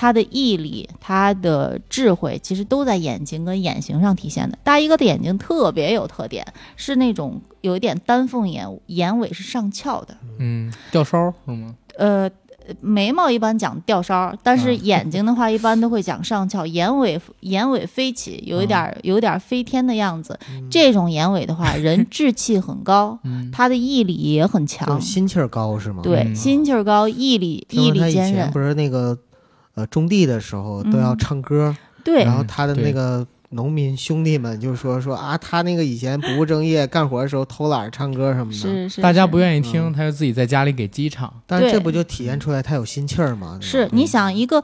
[0.03, 4.59] 他的毅力、他的智慧，其实都在眼睛跟眼型上体现的。
[4.65, 10.17] 大衣哥的眼睛特别有特点，是那种有一点丹凤眼，眼尾是上翘的。
[10.41, 11.77] 嗯，吊梢是吗？
[11.97, 12.29] 呃，
[12.81, 20.37] 眉毛一般讲吊梢，但是啊眼睛的话一般都会讲上翘，眼尾眼尾飞起，有一点儿有一点儿飞天的样子。
[20.69, 25.01] 这种眼尾的话，人志气很高，嗯，他的毅力也很强。
[25.01, 26.03] 心气儿高是吗？
[26.03, 28.51] 对，嗯心气儿高，毅力毅力坚韧。
[28.51, 29.17] 不是那个
[29.75, 38.59] 呃种地的时候都要嗯唱歌，对然后他的那个农民兄弟们就说说啊，他那个以前不务正业，干活的时候偷懒唱歌什么的。
[38.59, 43.59] 是是，大家不愿意听，嗯他就自己在家里给鸡唱，但是这不就体现出来他有心气儿吗？
[43.61, 44.63] 是吧你想一个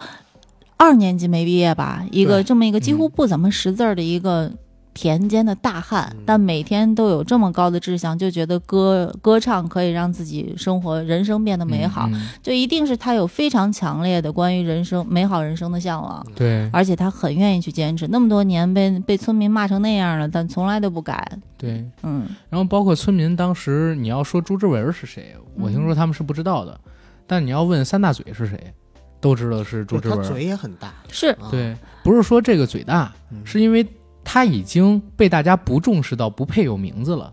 [0.77, 4.53] 二年级没毕业吧，一个这么一个几乎嗯不怎么识字儿的一个
[4.99, 6.25] 田间的大汉，嗯。
[6.27, 16.27] 但每天都有这么高的志向，就觉得歌歌唱可以让自己生活人生变得美好，嗯就一定是他有非常强烈的关于人生美好人生的向往。
[16.35, 16.69] 对。
[16.73, 21.31] 而且他很愿意去坚持，那么多年被被村民骂成那样了，但从来都不改。
[21.57, 21.89] 对。
[22.03, 26.81] 嗯，然后包括村民当时你要说朱之文是谁，我嗯听说他们是不知道的，
[27.25, 28.75] 但你要问三大嘴是谁，
[29.21, 30.19] 都知道是朱之文。
[30.19, 33.41] 他嘴也很大，是啊，对，不是说这个嘴大，嗯。
[33.45, 33.87] 是因为
[34.31, 37.33] 他已经被大家不重视到不配有名字了，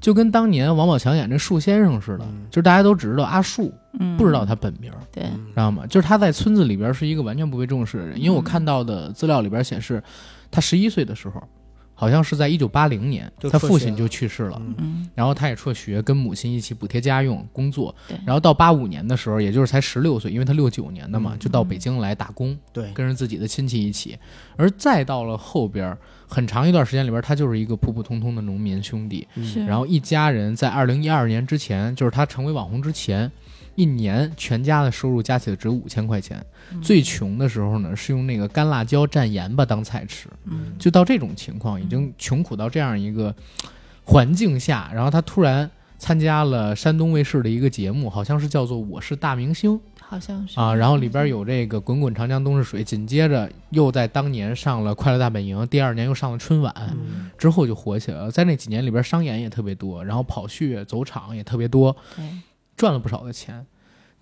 [0.00, 2.46] 就跟当年王宝强演这树先生似的，嗯。
[2.48, 5.84] 就是大家都只知道阿树，嗯，不知道他本名，对，嗯知道吗？
[5.88, 10.00] 就是他在村子里边是一个完全不被重视的人，因为我看到的资料里边显示，
[10.48, 11.42] 他十一岁的时候，
[12.00, 14.62] 好像是在一九八零年，他父亲就去世了。
[15.16, 18.16] 然后他也辍学，跟母亲一起补贴家用工作对。
[18.24, 24.16] 然后到八五年的时候，也就是才十六岁，因为他六九年的嘛，嗯就到北京来打工，对，跟着自己的亲戚一起。
[24.56, 25.96] 而再到了后边
[26.28, 29.26] 很长一段时间里边，他就是一个普普通通的农民兄弟。
[29.66, 33.28] 然后一家人在二零一二年之前，就是他成为网红之前，
[33.78, 36.44] 一年全家的收入加起来只有五千块钱。
[36.72, 40.28] 嗯最穷的时候呢，是用那个干辣椒蘸盐巴当菜吃。
[40.46, 43.32] 嗯就到这种情况，已经穷苦到这样一个
[44.02, 58.30] 环境下，然后他突然参加了山东卫视的一个节目，好像是叫做《我是大明星》好像是啊，然后里边有这个“滚滚长江东逝水”，紧接着又在当年上了《快乐大本营》，第二年又上了春晚，嗯之后就火起来了。
[58.30, 62.24] 在那几年里边，商演也特别多，然后跑穴走场也特别多，对，
[62.78, 63.66] 赚了不少的钱。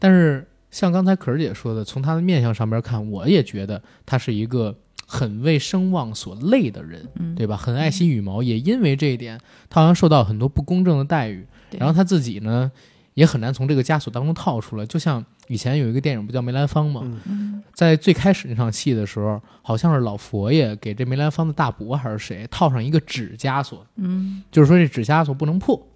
[0.00, 4.74] 但是像刚才可儿姐说的，从他的面相上边看，我也觉得他是一个
[5.06, 7.06] 很为声望所累的人。
[7.14, 7.56] 嗯，对吧？
[7.56, 9.38] 很爱惜羽毛，也因为这一点，
[9.70, 11.46] 他好像受到很多不公正的待遇。
[11.78, 12.70] 然后他自己呢，
[13.14, 14.84] 也很难从这个枷锁当中套出来。
[14.86, 17.02] 就像以前有一个电影不叫梅兰芳吗？
[17.74, 25.86] 在最开始那场戏的时候，好像是老佛爷给这梅兰芳的大伯还是谁套上一个纸枷锁，嗯就是说这纸枷锁不能破。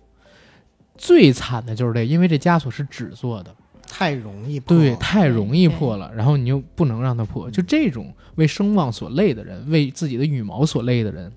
[1.00, 3.50] 最惨的就是这，因为这枷锁是纸做的，
[3.88, 7.50] 太容易破对，太容易破了，然后你又不能让它破。
[7.50, 11.32] 就这种为声望所累的人，为自己的羽毛所累的人，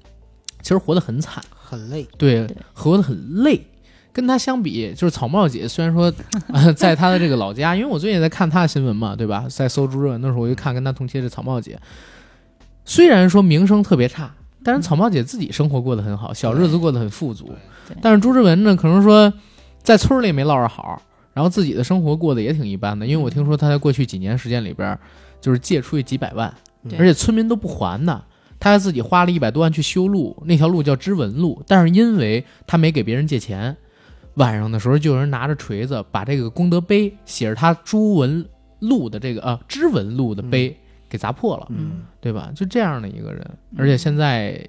[0.61, 1.41] 其实活得很惨。
[1.55, 3.65] 很累，对对，活得很累。
[4.11, 6.13] 跟他相比，就是草帽姐，虽然说、
[6.53, 9.45] 呃在她的这个老家，因为我最近也在看她的新闻嘛，对吧？
[9.49, 11.79] 在搜朱热文的时候，我就看跟她同期的草帽姐，
[12.83, 14.31] 虽然说名声特别差，
[14.63, 17.55] 但是草帽姐自己生活过得很好，小日子过得很富足。
[18.01, 19.33] 但是朱之文呢，可能说
[19.83, 21.01] 在村里没落着好，
[21.33, 23.05] 然后自己的生活过得也挺一般的。
[23.05, 24.97] 因为我听说他在过去几年时间里边，
[25.41, 26.51] 就是借出去几百万，
[26.89, 28.23] 对而且村民都不还呢。
[28.59, 33.75] 他还自己花了一百多万去修路，那条路叫知文路，但是因为他没给别人借钱，
[34.35, 38.45] 晚上的时候就有人拿着锤子把这个功德碑写着他朱文
[38.79, 40.73] 路的这个啊知文路的碑
[41.09, 42.51] 给砸破了，嗯对吧？
[42.55, 43.45] 就这样的一个人，
[43.77, 44.65] 而且现在。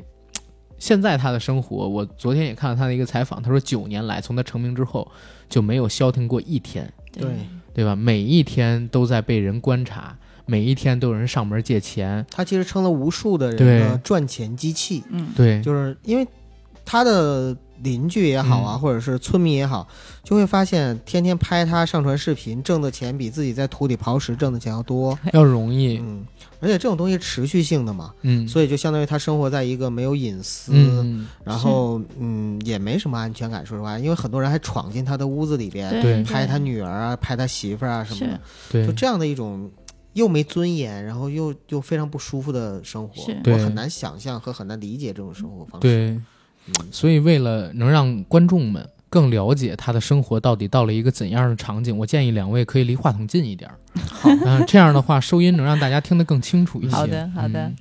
[0.84, 5.10] 现在他的生活，我昨天也看了他的一个采访，他说九年来，从他成名之后
[5.48, 7.24] 就没有消停过一天，对。
[7.72, 7.86] 对。
[7.86, 7.96] 吧？
[7.96, 15.28] 每一天都在被人观察，每一天都有人上门借钱，他其实成了无数的人的赚钱机器，嗯。
[15.34, 16.28] 对，就是因为
[16.84, 18.80] 他的邻居也好啊，嗯。
[18.80, 19.86] 或者是村民也好，
[20.22, 25.18] 就会发现天天拍他上传视频，挣的钱比自己在土里刨食挣的钱要多。
[25.32, 26.24] 要容易，嗯，
[26.60, 33.64] 而且这种东西持续性的嘛，嗯，所以就相当于他生活在一个没有隐私，嗯，然后嗯也没什么安全感。
[33.64, 36.22] 说实话，因为很多人还闯进他的屋子里边对。
[36.22, 38.86] 拍他女儿啊，拍他媳妇儿啊什么的，对。
[38.86, 39.70] 就，这样的一种。
[40.14, 43.56] 又没尊严，然后又又非常不舒服的生活，我对。
[43.56, 45.88] 很难想象和很难理解这种生活方式。
[45.88, 46.26] 对，嗯，
[46.90, 53.70] 所以为了能让观众们更了解他的生活到底到了一个怎样的场景，我建议两位可以离话筒近一点，
[54.10, 56.94] 好，嗯、这样的话收音能让大家听得更清楚一些。
[56.94, 57.76] 好的好的嗯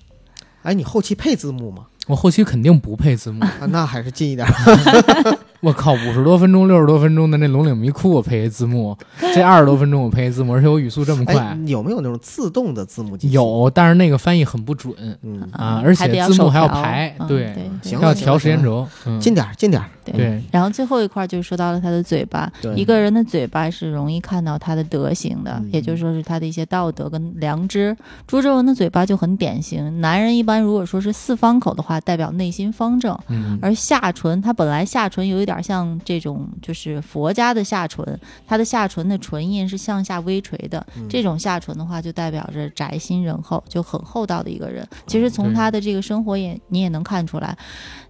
[0.64, 1.88] 哎，你后期配字幕吗？
[2.08, 3.44] 我后期肯定不配字幕。
[3.44, 4.48] 啊，那还是近一点。
[5.64, 8.94] 我靠，五十多分钟、六十多分钟的那《龙岭迷窟》，我配一字幕；
[9.34, 11.36] 这二十多分钟我配一字幕，而且我语速这么快。
[11.36, 14.94] 哎，，有没有那种自动的字幕机？，有，但是那个翻译很不准。
[15.22, 17.56] 嗯，啊，而且字幕还要排，嗯对，
[18.02, 18.86] 要调时间轴。
[19.06, 19.90] 嗯，近点儿，近点儿。
[20.04, 20.14] 对。
[20.14, 20.44] 对。
[20.52, 25.70] 然后最后一块就是说到了他的嘴巴，一个人的嘴巴是容易看到他的德行的，嗯。
[25.72, 27.96] 也就是说是他的一些道德跟良知。
[28.28, 33.18] 朱之文的嘴巴就很典型，男人一般如果说是四方口的话，代表内心方正。
[33.30, 40.86] 嗯，而下唇，他本来下唇有一点像这种，就是佛家的下唇，它的下唇的唇印是向下微垂的。
[40.98, 44.88] 嗯这种下唇的话，就代表着宅心仁厚，就很厚道的一个人。
[45.06, 47.58] 其实从他的这个生活也你也能看出来，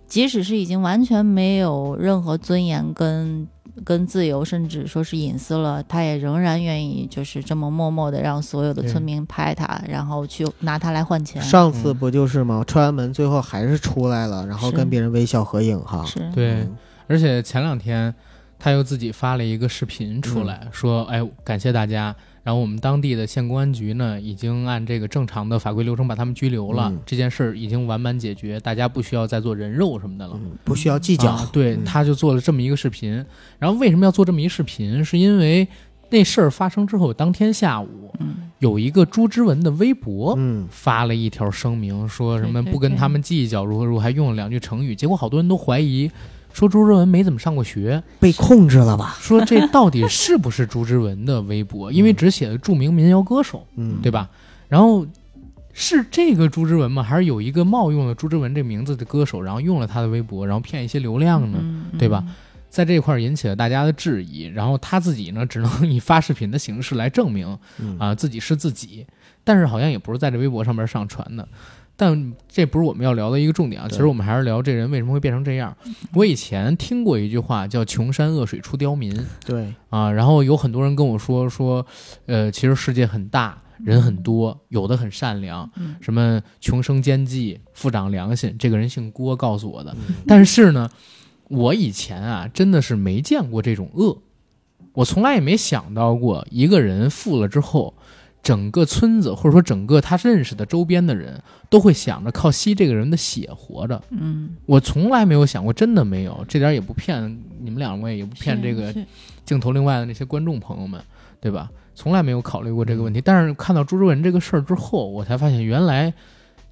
[0.08, 3.48] 即使是已经完全没有任何尊严跟
[3.84, 11.42] 跟自由，甚至说是隐私了，他也仍然愿意就是这么默默的让所有的村民拍他，然后去拿他来换钱。
[11.42, 12.64] 上次不就是吗？
[12.68, 16.06] 踹完门最后还是出来了，然后跟别人微笑合影哈。
[16.06, 18.13] 是，对嗯，而且前两天
[18.60, 30.34] 他又自己发了一个视频出来，说：“哎，感谢大家。”然后我们当地的县公安局呢，已经按这个正常的法规流程把他们拘留了，嗯这件事儿已经完满解决，大家不需要再做人肉什么的了。
[30.36, 31.32] 嗯，不需要计较。
[31.32, 33.13] 啊对，嗯他就做了这么一个视频。
[33.60, 35.06] 然后为什么要做这么一视频？
[35.06, 35.66] 是因为
[36.10, 40.36] 那事儿发生之后，当天下午嗯，有一个朱之文的微博。
[40.38, 44.94] 嗯，发了一条声明，说什么不跟他们计较，如何如何，还用了两句成语。
[44.94, 46.12] 结果好多人都怀疑，
[46.54, 49.18] 说朱之文没怎么上过学，被控制了吧？
[49.20, 51.92] 说这到底是不是朱之文的微博？
[51.92, 54.30] 因为只写了著名民谣歌手，嗯，对吧？
[54.70, 55.06] 然后
[55.74, 57.04] 是这个朱之文吗？
[57.04, 61.58] 还是有一个冒用了朱之文这名字的歌手，然后用了他的微博，然后骗一些流量呢？
[61.62, 62.24] 嗯对吧？
[62.70, 69.06] 在这块儿引起了大家的质疑，然后他自己呢，只能以发视频的形式来证明嗯啊、自己是自己，
[69.44, 71.48] 但是好像也不是在这微博上面上传的。
[71.96, 75.76] 但这不是我们要聊的一个重点啊，其实我们还是聊这人为什么会变成这样。
[76.14, 81.86] 我以前听过一句话叫“穷山恶水出刁民”，对，啊，然后有很多人跟我说说，
[82.26, 88.56] 呃，其实世界很大，人很多，有的很善良，嗯什么穷生奸计，富长良心。
[88.58, 89.96] 这个人姓郭，告诉我的。
[90.10, 90.90] 嗯但是呢，
[91.48, 94.18] 我以前啊，真的是没见过这种恶，
[94.94, 97.94] 我从来也没想到过一个人富了之后。
[98.44, 104.00] 整个村子，或者说整个他认识的周边的人，都会想着靠吸这个人的血活着。
[104.10, 108.94] 嗯，我从来没有想过，真的没有，这点也不骗你们两位，也不骗这个
[109.46, 111.02] 镜头另外的那些观众朋友们，
[111.40, 111.72] 对吧？
[111.96, 113.22] 从来没有考虑过这个问题。
[113.22, 116.14] 但是看到朱之文这个事儿之后，我才发现原来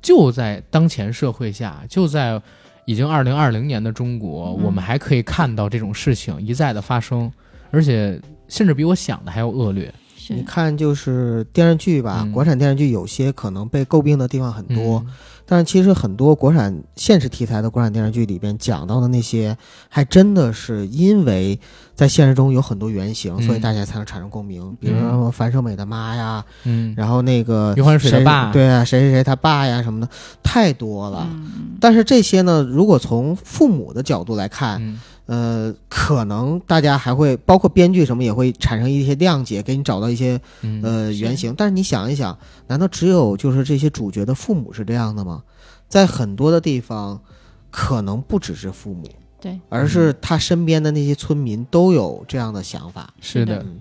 [0.02, 2.42] 就在当前社会下，就在
[2.84, 7.32] 已经二零二零年的中国，嗯我们还可以看到这种事情一再的发生，
[7.70, 9.94] 而且甚至比我想的还要恶劣。
[10.32, 10.38] 是。
[10.38, 12.32] 你看，就是电视剧吧，嗯。
[12.32, 15.14] 国产电视剧有些可能被诟病的地方很多，嗯。
[15.46, 19.58] 但是其实很多国产现实题材的国产电视剧里边讲到的那些，
[19.90, 21.60] 还真的是因为
[21.94, 23.42] 在现实中有很多原型，嗯。
[23.42, 24.76] 所以大家才能产生共鸣。
[24.80, 28.52] 比如说樊胜美的妈呀，嗯，然后那个余欢水的谁爸。
[28.52, 30.08] 对啊，谁谁谁他爸呀什么的，
[30.42, 31.28] 太多了。
[31.30, 31.76] 嗯。
[31.82, 41.54] 但是这些呢，如果从父母的角度来看，嗯呃，可能大家还会包括编剧什么也会产生一些谅解，给你找到一些嗯呃是原型。
[41.58, 45.44] 但是你想一想，难道只有就是这些主角的父母是这样的吗？
[45.88, 47.22] 在很多的地方，
[47.70, 49.08] 可能不只是父母，
[49.40, 53.14] 对，而是他身边的那些村民都有这样的想法。
[53.22, 53.64] 是的的。
[53.64, 53.80] 嗯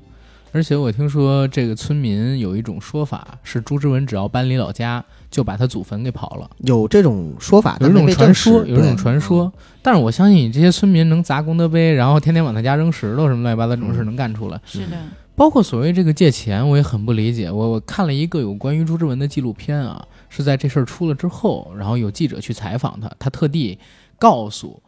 [0.53, 6.51] 而且我听说这个村民有一种说法是朱之文只要搬离老家，就把他祖坟给刨了。
[6.59, 14.61] 有这种说法，有这种传说，有这种传说，但是我相信你这些村民能砸功德碑，然后天天往他家扔石头什么乱七八糟这种事嗯能干出来。
[14.65, 14.97] 是的，
[15.37, 17.51] 包括所谓这个借钱，我也很不理解。
[17.51, 23.79] 我我看了一个有关于朱之文的纪录片啊，是在这事儿出了之后，然后有记者去采访他，他特地
[24.19, 24.83] 告诉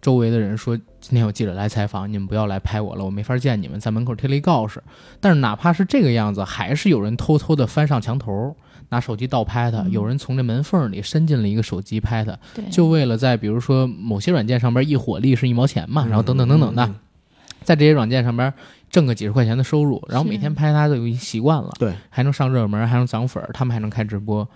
[0.00, 4.82] 周围的人说，今天有记者来采访，你们不要来拍我了，我没法见你们，在门口贴了一告示。
[5.20, 8.54] 但是哪怕是这个样子，还是有人偷偷的翻上墙头。
[8.90, 12.38] 拿手机倒拍他，嗯有人从这门缝里伸进了一个手机拍他，
[12.70, 16.94] 就为了在比如说某些软件上边一火力是一毛钱嘛，然后等等等等的，
[17.64, 18.52] 在这些软件上边
[18.90, 24.46] 挣个几十块钱的收入，然后每天拍他都已经习惯了，对，还能上热门，还能涨粉，他们还能开直播。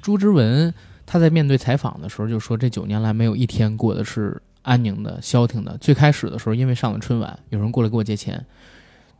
[0.00, 0.72] 朱之文
[1.04, 5.76] 他在面对采访的时候就说，这九年来没有一天过的是安宁的、消停的。
[5.78, 8.46] 最开始的时候，因为上了春晚，有人过来给我借钱，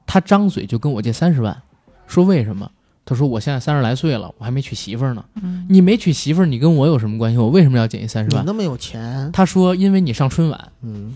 [0.06, 1.60] 他张嘴就跟我借三十万，
[2.06, 2.70] 说为什么？
[3.10, 5.24] 他说我现在三十来岁了，我还没娶媳妇儿呢。
[5.42, 7.38] 嗯你没娶媳妇儿，你跟我有什么关系？
[7.38, 8.44] 我为什么要减一三十万？
[8.44, 11.12] 你那么有钱，他说因为你上春晚，嗯，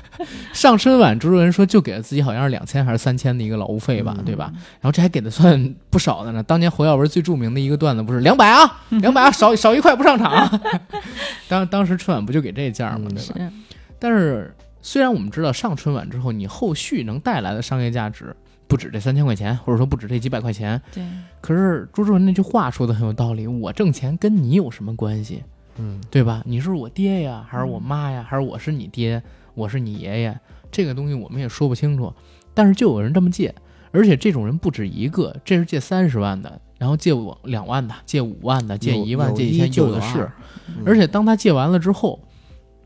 [0.52, 4.52] 上春晚，朱之文说就给了自己好像是两千还是三千的一个劳务费吧，嗯对吧？
[4.52, 6.42] 然后这还给的算不少的呢。
[6.42, 10.60] 当年侯耀文最著名的一个段子不是两百啊，两百啊，少少一块不上场啊。
[11.48, 13.08] 当当时春晚不就给这价吗？
[13.10, 13.22] 嗯对吧？
[13.38, 13.52] 是
[13.98, 18.34] 但是虽然我们知道上春晚之后，你后续能带来的商业价值
[18.70, 21.04] 不止这三千块钱，或者说不止这几百块钱，对，
[21.40, 25.42] 可是朱之文那句话说的很有道理，我挣钱跟你有什么关系？
[25.76, 26.42] 嗯，对吧？
[26.46, 29.20] 你是我爹呀，还是我妈呀，还是我是你爹，
[29.54, 30.38] 我是你爷爷？
[30.70, 32.12] 这个东西我们也说不清楚。
[32.54, 33.54] 但是就有人这么借，
[33.90, 40.30] 而且这种人不止一个，这是借三十万的，然后借我两万的，借五万的，借有一万，有借一千，有有的是。
[40.68, 42.20] 嗯而且当他借完了之后，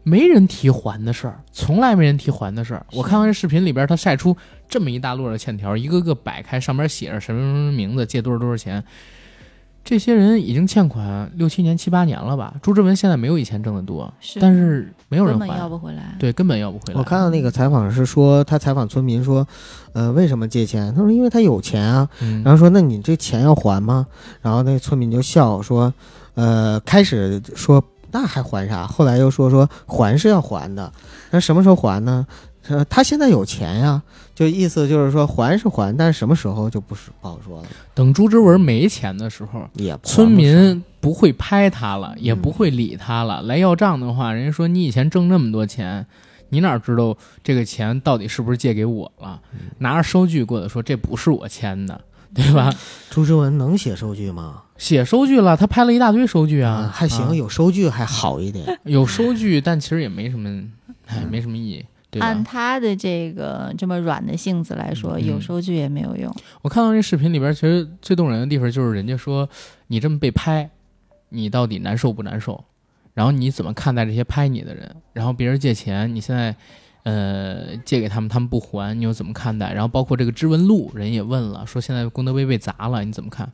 [0.02, 2.86] 没人提还的事儿，从来没人提还的事儿。
[2.92, 4.36] 我看完这视频里边，他晒出
[4.74, 8.82] 这么一大摞的欠条，一个个摆开，上面写着什么什么什么名字，借多少多少钱。
[9.84, 12.54] 这些人已经欠款六七年、七八年了吧？
[12.60, 16.16] 朱之文现在没有以前挣得多，是但是没有人根本要还，不回来。
[16.18, 16.98] 对，根本要不回来。
[16.98, 19.46] 我看到那个采访是说，他采访村民说，
[19.92, 20.92] 呃，为什么借钱？
[20.92, 22.08] 他说因为他有钱啊。
[22.20, 24.04] 嗯，然后说，那你这钱要还吗？
[24.42, 25.94] 然后那村民就笑说，
[26.34, 28.88] 呃，开始说那还还啥？
[28.88, 30.92] 后来又说说还是要还的，
[31.30, 32.26] 那什么时候还呢？
[32.68, 34.02] 呃，他现在有钱呀，
[34.34, 43.42] 就意思就是说还是还，但是什么时候就不是不好说了，等朱之文没钱的时候，也村民不会拍他了，也嗯不会理他了。
[43.42, 46.06] 来要账的话，人家说你以前挣那么多钱，
[46.48, 49.40] 你哪知道这个钱到底是不是借给我了？
[49.52, 52.00] 嗯拿着收据过来说这不是我签的，
[52.34, 52.72] 对吧？
[53.10, 54.62] 朱之文能写收据吗？
[54.78, 58.80] 写收据了，他拍了一大堆收据啊，还行，啊有收据还好一点。
[58.84, 60.48] 有收据，但其实也没什么，
[61.06, 61.86] 哎，嗯没什么意义，对
[62.20, 62.44] 按？
[62.44, 66.34] 他的这个这么软的性子来说，嗯有收据也没有用。
[66.62, 69.48] 我看到这视频里边，其实最动人的地方就是人家说
[69.86, 70.70] 你这么被拍，
[71.28, 72.64] 你到底难受不难受？
[73.14, 74.94] 然后你怎么看待这些拍你的人？
[75.12, 76.54] 然后别人借钱，你现在
[77.04, 79.72] 呃借给他们，他们不还，你又怎么看待？
[79.72, 83.50] 然后包括这个知文录，人也问了，说现在功德碑被砸了，你怎么看？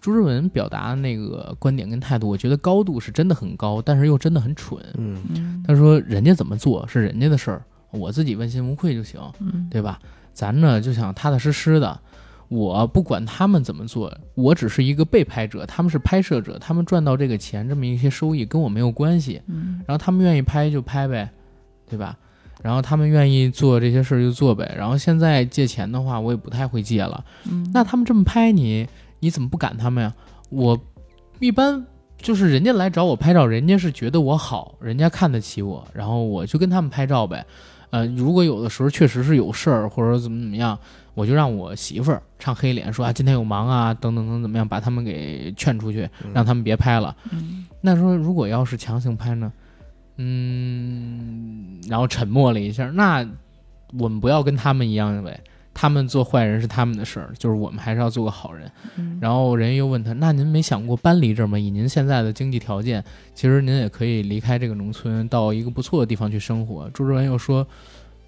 [0.00, 4.78] 朱之文表达的那个观点跟态度，我觉得高度是真的很高，但是又真的很蠢。
[4.98, 9.20] 嗯，嗯他说人家怎么做是人家的事儿，我自己问心无愧就行。
[9.40, 9.98] 嗯，对吧？
[10.32, 12.00] 咱呢就想踏踏实实的，
[12.48, 19.40] 我不管他们怎么做，我只是一个被拍者，他们是拍摄者，他们赚到这个钱这么一些收益跟我没有关系。
[19.46, 21.30] 嗯然后他们愿意拍就拍呗，
[21.88, 22.16] 对吧？
[22.62, 24.74] 然后他们愿意做这些事儿就做呗。
[24.76, 27.24] 然后现在借钱的话，我也不太会借了。
[27.48, 28.88] 嗯，那他们这么拍你，
[29.20, 30.14] 你怎么不赶他们呀？
[30.48, 30.76] 我
[31.40, 31.84] 一般
[32.16, 37.44] 就是人家来找我拍照，人家是觉得我好，人家看得起我，然后我就跟他们拍照呗。
[37.94, 40.76] 呃，如果有的时候确实是有事儿或者怎么怎么样，
[41.14, 47.14] 我就让我媳妇儿唱黑脸说啊今天有忙啊等等等怎么样，把他们给劝出去，让他们别拍了。
[47.30, 49.52] 嗯那说如果要是强行拍呢，
[50.16, 53.24] 嗯，然后沉默了一下，那
[53.96, 55.40] 我们不要跟他们一样呗。
[55.74, 58.70] 他们做坏人是他们的事儿，就是我们还是要做个好人。
[58.96, 61.58] 嗯，然后人又问他：“那您没想过搬离这儿吗？
[61.58, 63.02] 以您现在的经济条件，
[63.34, 67.66] 其实您也可以离开这个农村，到一个不错的地方去生活。”朱之文又说：“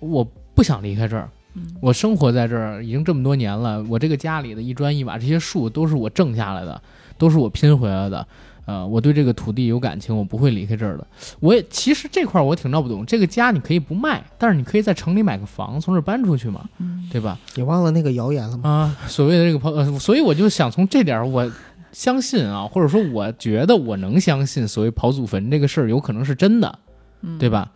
[0.01, 6.83] 我不想离开这儿，嗯我生活在这儿已经这么多年了，我这个家里的一砖一瓦，这些树都是我挣下来的，
[7.17, 8.27] 都是我拼回来的。
[8.67, 11.07] 呃，我对这个土地有感情，我不会离开这儿的。
[11.41, 17.39] 我也其实这块儿我挺闹不懂，这个家你可以不卖，但是你可以在城里买个房，从这儿搬出去嘛，嗯对吧？
[17.55, 18.69] 你忘了那个谣言了吗？
[18.69, 21.51] 啊，所谓的这个所以我就想从这点儿，我
[21.93, 26.79] 相信啊，或者说我觉得我能相信，所谓刨祖坟这个事儿有可能是真的，
[27.23, 27.49] 嗯对？
[27.49, 27.71] 吧？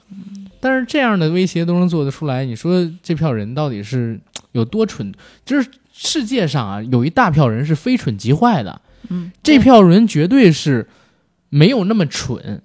[0.63, 4.21] 但是这样的威胁都能做得出来，你说这票人到底是
[4.53, 5.11] 有多蠢？
[5.45, 8.79] 就是世界上啊，有一大票人是非蠢即坏的，
[9.09, 10.89] 嗯，这票人绝对是
[11.49, 12.63] 没有那么蠢，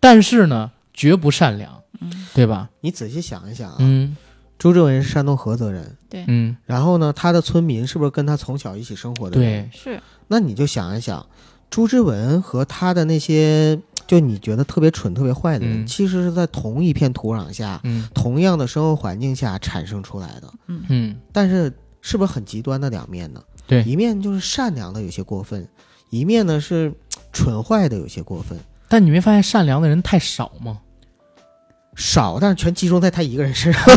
[0.00, 2.10] 但是呢，绝不善良，嗯。
[2.32, 2.70] 对吧？
[2.80, 4.16] 你仔细想一想啊，嗯。
[4.56, 5.96] 朱之文是山东菏泽人，
[6.26, 9.68] 嗯，然后呢，他的村民是不是跟他从小一起生活的人？
[9.72, 10.02] 对，是。
[10.28, 11.26] 那你就想一想，
[11.70, 15.86] 朱之文和他的那些就你觉得特别蠢、特别坏的人，嗯。
[15.86, 18.06] 其实是在同一片土壤下、嗯。
[18.12, 20.52] 同样的生活环境下产生出来的。
[20.66, 23.42] 嗯，但是，是不是很极端的两面呢？
[23.70, 25.66] 对一面就是善良的有些过分，
[26.10, 26.92] 一面呢是
[27.32, 28.58] 蠢坏的有些过分。
[28.88, 30.80] 但你没发现善良的人太少吗？
[31.94, 33.82] 少，但是全集中在他一个人身上。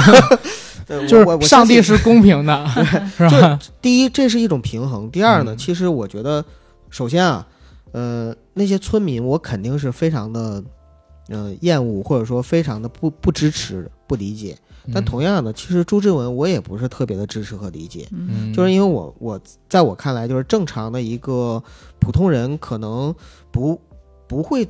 [0.86, 2.68] 对就是上帝是公平的，
[3.18, 3.58] 是吧？
[3.82, 6.44] 第一，这是一种平衡；第二呢，嗯其实我觉得，
[6.90, 7.48] 首先啊，
[7.94, 10.62] 呃，那些村民我肯定是非常的，
[11.30, 14.58] 呃，厌恶或者说非常的不不支持、不理解。
[14.92, 21.64] 但嗯同样的，其实朱之文我也不是特别的支持和理解，嗯嗯，就是因为我我在我看来，就是正常的一个
[22.00, 23.14] 普通人可能
[23.52, 23.80] 不
[24.28, 24.68] 不会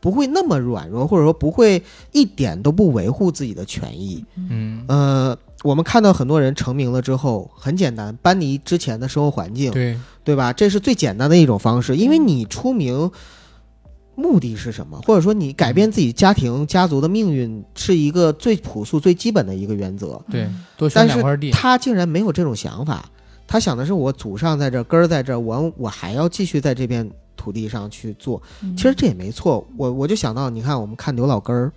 [0.00, 1.82] 不会那么软弱，或者说不会
[2.12, 4.24] 一点都不维护自己的权益。
[4.36, 10.52] 嗯，呃，我们看到很多人成名了之后，很简单，搬离之前的生活环境，对，对吧？
[10.52, 13.10] 这是最简单的一种方式，因为你出名。
[14.22, 15.00] 目的是什么？
[15.04, 20.20] 或者说，你改变自己家庭、家族的命运，是一个最朴素、最基本的一个原则。
[20.30, 23.04] 对，多选但是两块地，他竟然没有这种想法，
[23.48, 28.40] 他想的是我祖上在这儿，根儿在这儿，我我还要继续在这片土地上去做。
[28.62, 31.72] 嗯其实这也没错，我我就想到，你看我们看刘老根儿，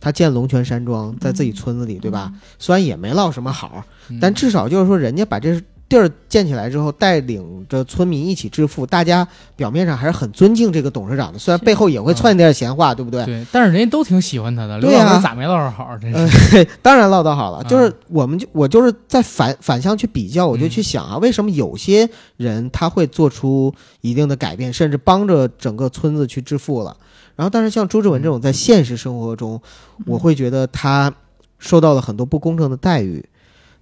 [0.00, 2.32] 他建龙泉山庄在自己村子里，对吧？？
[2.58, 13.24] 虽然也没落什么好，嗯但至少就是说，人家把这地儿建起来之后，带领着村民一起致富，大家表面上还是很尊敬这个董事长的，虽然背后也会窜点闲话，对不对？
[13.24, 14.78] 对，但是人家都挺喜欢他的。
[14.78, 15.96] 刘对呀老根咋没落着好？
[15.98, 26.96] 真呃是， 当然唠叨好了，嗯就是我们就我就是在反反向去比较，我就嗯去想啊，为什么有些人他会做出一定的改变，甚至帮着整个村子去致富了。
[27.36, 29.60] 然后，但是像朱之文这种在现实生活中，
[30.06, 31.12] 我会觉得他
[31.58, 33.24] 受到了很多不公正的待遇。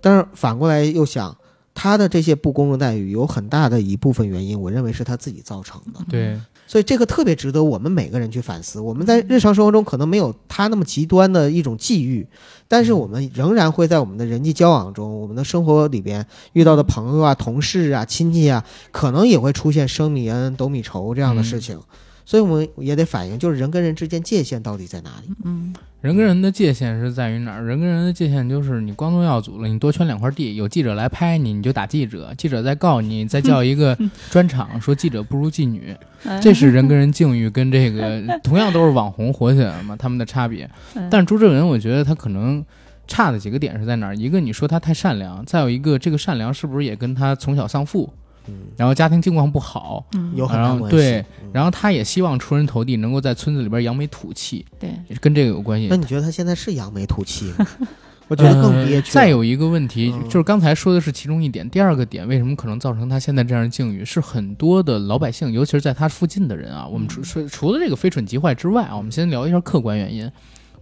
[0.00, 1.34] 但是反过来又想，
[1.74, 6.00] 他的这些不公正待遇有很大的一部分原因，我认为是他自己造成的。
[6.08, 8.80] 对，所以这个特别值得我们每个人去反思。
[8.80, 12.26] 我们在日常生活中可能没有他那么极端的一种际遇，
[12.68, 21.80] 但是我们仍然会在我们的人际交往中、我们的生活里边遇到的朋友啊、同事啊、亲戚啊，可能也会出现生米恩、斗米仇这样的事情。
[22.24, 25.32] 所以我们也得反映，就是人跟人之间界限到底在哪里？
[25.44, 27.64] 嗯人跟人的界限是在于哪儿？
[27.64, 33.96] 人跟人的界限就是你光宗耀祖了，你多圈两块地，有记者来拍你，你就打记者；记者再告你，再叫一个
[34.30, 40.68] 专场说记者不如妓女，嗯这是人跟人境遇跟这个同样都是网红火起来了嘛，他们的差别。
[40.94, 42.62] 嗯但是朱之文，我觉得他可能
[43.06, 44.14] 差的几个点是在哪儿？
[44.14, 48.12] 一个你说他太善良，再有一个这个善良是不是也跟他从小丧父，
[48.48, 50.96] 嗯，然后家庭境况不好，嗯有很然大关系。
[50.96, 54.90] 对嗯然后他也希望出人头地，能够在村子里边扬眉吐气，对，
[55.20, 55.96] 跟这个有关系那。
[55.96, 57.66] 你觉得他现在是扬眉吐气吗？
[58.26, 59.08] 我觉得更憋屈。
[59.08, 70.28] 呃再有一个问题，嗯就是刚才说的是其中一点，第二个点为什么可能造成他现在这样的境遇，是很多的老百姓，尤其是在他附近的人啊，我们除除除了这个非蠢即坏之外啊，我们先聊一下客观原因，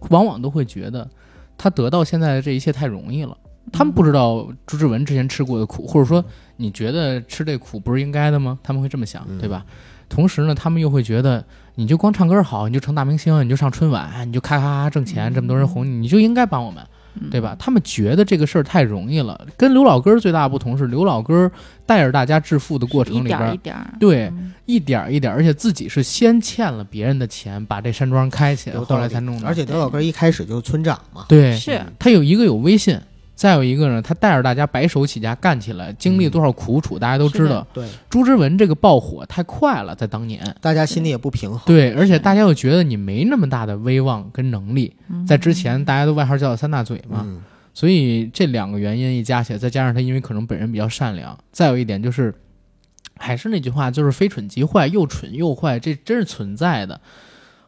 [0.09, 1.07] 往往都会觉得
[1.57, 3.37] 他得到现在的这一切太容易了。
[3.71, 6.23] 他们不知道朱之文之前吃过的苦，或者说
[6.57, 8.59] 你觉得吃这苦不是应该的吗？
[8.61, 9.65] 他们会这么想，对吧？
[10.09, 11.43] 同时呢，他们又会觉得，
[11.75, 16.83] 你就光唱歌好，你就成大明星，你就上春晚，你就咔咔咔挣钱，这么多人哄你，你就应该帮我们，
[17.31, 17.55] 对吧？
[17.57, 19.47] 他们觉得这个事儿太容易了。
[19.57, 21.51] 跟刘老根儿最大的不同是，刘老根儿
[21.85, 29.47] 带着大家致富的过程里边儿，儿一点，对嗯一点儿一点儿，而且自己是先欠了别人的钱，把这山庄开起来，后来才弄的。
[29.47, 32.99] 而且刘老根一开始就是村长嘛，对，是他有一个有威信，
[33.35, 37.65] 再有一个呢，他带着大家白手起家干起来，经历多少苦楚，大家都知道。
[37.73, 40.55] 对，朱之文这个爆火太快了，在当年。
[40.61, 41.59] 大家心里也不平衡。
[41.65, 47.41] 对，而且大家又觉得你没那么大的威望跟能力，嗯在之前大家都外号叫三大嘴嘛，嗯，
[47.73, 52.33] 所以这两个原因一加起来，再加上他因为可能本人比较善良，再有一点就是，
[53.17, 57.01] 还是那句话，就是非蠢即坏，又蠢又坏，这真是存在的。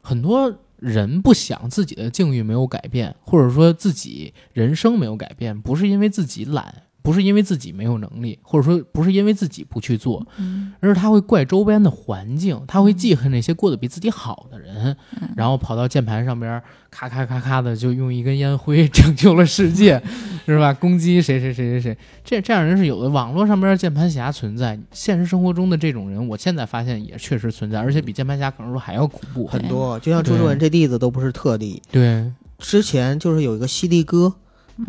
[0.01, 20.01] 很多人不想自己的境遇没有改变，或者说自己人生没有改变，不是因为自己懒，不是因为自己没有能力，或者说不是因为自己不去做，嗯而是他会怪周边的环境，他会记恨那些过得比自己好的人，嗯然后跑到键盘上边咔咔咔咔的就用一根烟灰拯救了世界，
[20.45, 20.73] 是吧？
[20.73, 23.09] 攻击谁谁谁谁谁，这这样人是有的。
[23.09, 29.45] 网络上边键盘侠存在，现实生活中的这种人，我现在发现也确实存在，而且比键盘侠可能说还要恐怖。
[29.45, 31.81] 很多，就像朱之文这例子都不是特例。
[31.91, 34.33] 对，之前就是有一个犀利哥，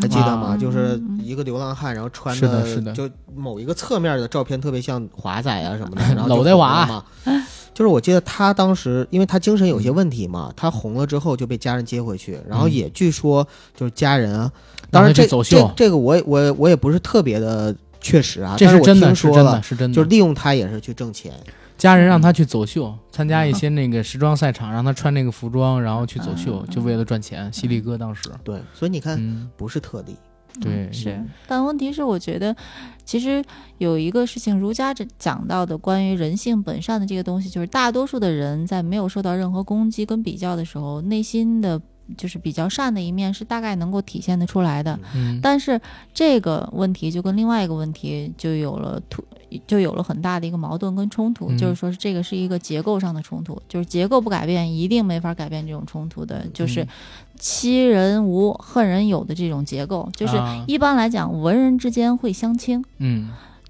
[0.00, 0.54] 还记得吗？
[0.54, 7.04] 啊就是一个流浪汉，然后穿是的是的就某一个侧面的照片特别像华仔啊什么的， 然后就搂带娃嘛。
[7.72, 14.50] 就是我记得他当时，因为他精神有些问题嘛，他红了之后就被家人接回去，然后嗯也据说就是家人
[14.90, 19.94] 当然这这这个我也我也我也不是特别的确实啊，这但是我是真的，是听说了真的，，是真的。
[19.94, 21.32] 就是利用他也是去挣钱。
[21.76, 27.52] 家人让他去走秀，参加一些那个时装赛场，让他穿那个服装，然后去走秀，就为了赚钱。
[27.52, 30.16] 犀利哥当时，对，所以你看，嗯，不是特例。
[30.58, 32.56] 对，是，但问题是，我觉得
[33.04, 33.44] 其实
[33.76, 41.78] 有一个事情，儒家这讲到的关于人性本善的这个东西，就是大多数的人在没有受到任何攻击跟比较的时候，内心的
[42.16, 44.98] 就是比较善的一面是大概能够体现得出来的。
[45.14, 45.78] 嗯，但是
[46.14, 49.22] 这个问题就跟另外一个问题就有了突，
[49.66, 51.58] 就有了很大的一个矛盾跟冲突，嗯。
[51.58, 56.88] 就是说是这个是一个结构上的冲突，就是结构不改变，一定没法改变这种冲突的，就是嗯
[57.38, 60.64] 欺人无恨人有的这种结构，就是啊。
[60.66, 63.28] 一般来讲，文人之间会相亲，嗯。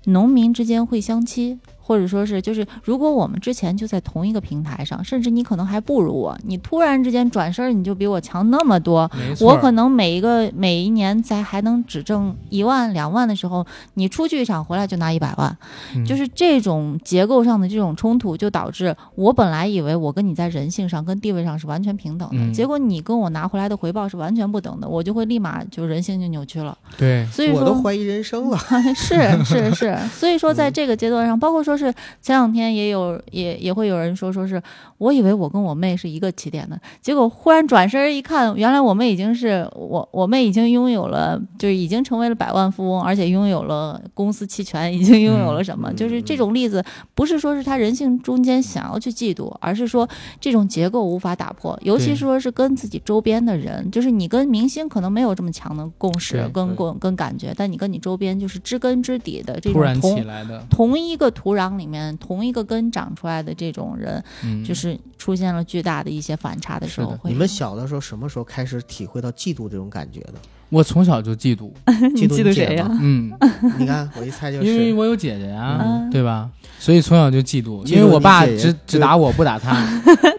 [0.09, 13.65] 农民之间会相欺，或者说是就是，如果我们之前就在同一个平台上，甚至你可能还不如我，你突然之间转身你就比我强那么多，没错，我可能每一个每一年才还能只挣一万两万的时候，
[13.95, 15.57] 你出去一场回来就拿一百万，
[15.95, 26.77] 嗯就是这种结构上的这种冲突，就导致我本来以为我跟你在人性上跟地位上是完全平等的，嗯结果你跟我拿回来的回报是完全不等的，我就会立马就人性就扭曲了。
[26.99, 28.59] 对，所以说我都怀疑人生了。
[28.97, 34.63] 是是是，所以说在这个阶段上，包括说说是前两天也有也也会有人说说是
[34.99, 45.91] 我以为我跟我妹是一个起点的，结果忽然转身一看，原来我妹已经是我我妹已经拥有了，就是已经成为了百万富翁，而且拥有了公司期权，已经拥有了什么？
[45.91, 50.09] 嗯就是这种例子，不是说是他人性中间想要去嫉妒，而是说
[50.41, 70.35] 这种结构无法打破，尤其对说是跟自己周边的人，就是你跟明星可能没有这么强的共识跟对共跟感觉，但你跟你周边就是知根知底的这突然种同起来的，同一个土壤里面同一个根长出来的这种人，嗯，就是出现了巨大的一些反差的时候会，你们小的时候什么时候开始体会到嫉妒这种感觉的？
[70.69, 73.01] 我从小就嫉妒， 嫉妒 嫉妒谁呀你姐？
[73.01, 73.33] 嗯，
[73.79, 74.95] 你看，我一猜就是因为。
[74.95, 76.51] 我有姐姐呀、嗯对吧？
[76.81, 79.75] 所以从小就嫉妒，嫉妒因为我爸只只打我不打他，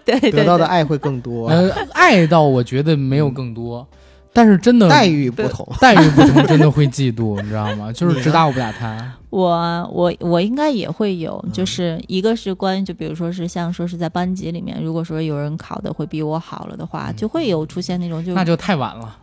[0.03, 3.87] 对对对得到的爱会更多，呃，爱到我觉得没有更多，
[4.33, 5.65] 但是真的待遇不同。
[5.79, 7.91] 待遇不同，真的会嫉妒，你知道吗？
[7.93, 19.17] 就是只打我不打他，我我我应该也会有，嗯就是一个是关于，就比如说是像说是在班级里面，如果说有人考的会比我好了的话，就会有出现那种就那就太晚了。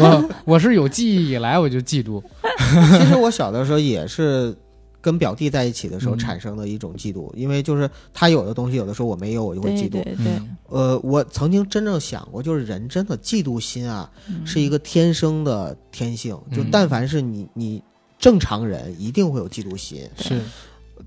[0.00, 2.20] 我我是有记忆以来我就嫉妒，
[2.98, 4.52] 其实我小的时候也是
[5.00, 10.02] 跟表弟在一起的时候嗯产生的一种嫉妒，因为就是他有的东西，有的时候我没有，我就会嫉妒。
[10.02, 10.16] 对
[10.68, 16.36] 呃，我曾经真正想过，就是人真的嫉妒心啊，嗯是一个天生的天性。
[16.52, 17.82] 就嗯但凡是你你
[18.22, 20.08] 正常人，一定会有嫉妒心。
[20.16, 20.40] 是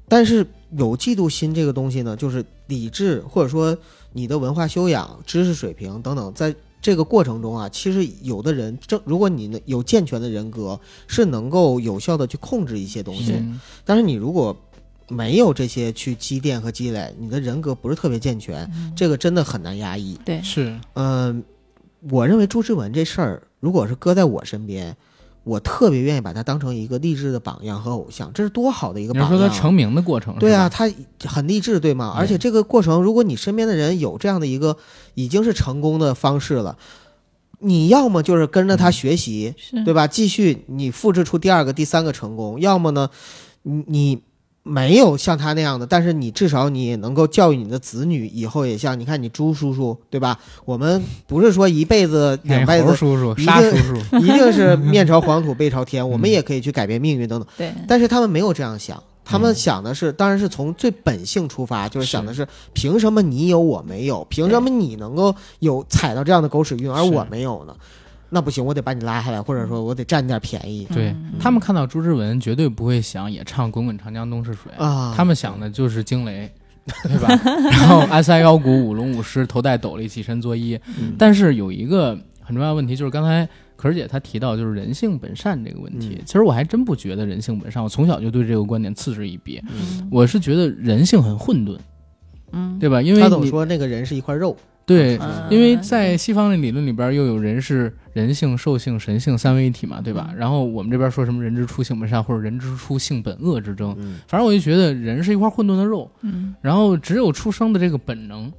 [0.10, 0.46] 但是
[0.78, 3.76] 有嫉妒心这个东西呢，就是理智或者说
[4.12, 13.32] 你的文化修养、知识水平等等，在这个过程中啊，其实有的人正，如果你有健全的人格，是能够有效的去控制一些东西。
[13.32, 14.56] 嗯但是你如果
[15.08, 20.20] 没有这些去积淀和积累，你的人格不是特别健全，嗯这个真的很难压抑。
[20.26, 21.42] 对是，嗯、
[22.12, 24.96] 我认为朱之文这事儿，如果是搁在我身边，
[25.46, 29.34] 我特别愿意把他当成一个励志的榜样和偶像，这是多好的一个你榜样。
[29.34, 30.36] 你说他成名的过程？
[30.40, 30.92] 对啊，他
[31.24, 32.14] 很励志，对吗？
[32.18, 34.76] 而且这个过程，如果你身边的人有这样的一个
[35.14, 36.76] 已经是成功的方式了，
[37.60, 40.08] 你要么就是跟着他学习，是对吧？
[40.08, 43.10] 继续你复制出第二个、第三个成功，要么呢，
[43.62, 44.22] 你你
[44.68, 50.40] 没有像他那样的，但是你至少你也能够教育你的子女，以后也像你看你朱叔叔，对吧？
[50.66, 57.48] 我们不是说一辈子、两辈子叔叔、一定沙叔叔， 一定是面朝黄土背朝天， 我们嗯也可以去改变命运等等。
[57.56, 64.26] 对但是他们没有这样想，他们嗯想的是，当然是从最本性出发，就是想的是，凭什么你有我没有？
[64.32, 67.76] 凭什么你能够有踩到这样的狗屎运，而我没有呢？
[68.36, 75.14] 那不行，我得把你拉下来，或者说我得占点便宜对嗯他们看到朱之文，绝对不会想也唱《滚滚长江东逝水》啊。
[75.16, 76.52] 他们想的就是惊雷，
[77.04, 77.30] 对吧？
[77.72, 80.78] 然后鞍塞腰鼓，舞龙舞狮，头戴斗笠，起身作揖。
[81.00, 82.10] 嗯但是有一个
[82.42, 86.18] 很重要的问题，就是刚才可儿姐她提到，就是人性本善这个问题。
[86.20, 89.62] 嗯其实我还真不觉得人性本善，我从小就对这个观点嗤之以鼻。
[89.72, 91.78] 嗯我是觉得人性很混沌，
[92.52, 93.02] 嗯对吧？
[93.02, 94.56] 因为他总你说那个人是一块肉，
[94.86, 100.28] 对，嗯因为在西方的理论里边，又有人是人性、兽性、神性三位一体嘛，对吧？
[100.32, 108.52] 嗯然后我们这边说什么人之初性本善，或者人之初性本恶之争，嗯反正我就觉得人是一块混沌的肉，嗯然后只有出生的这个本能，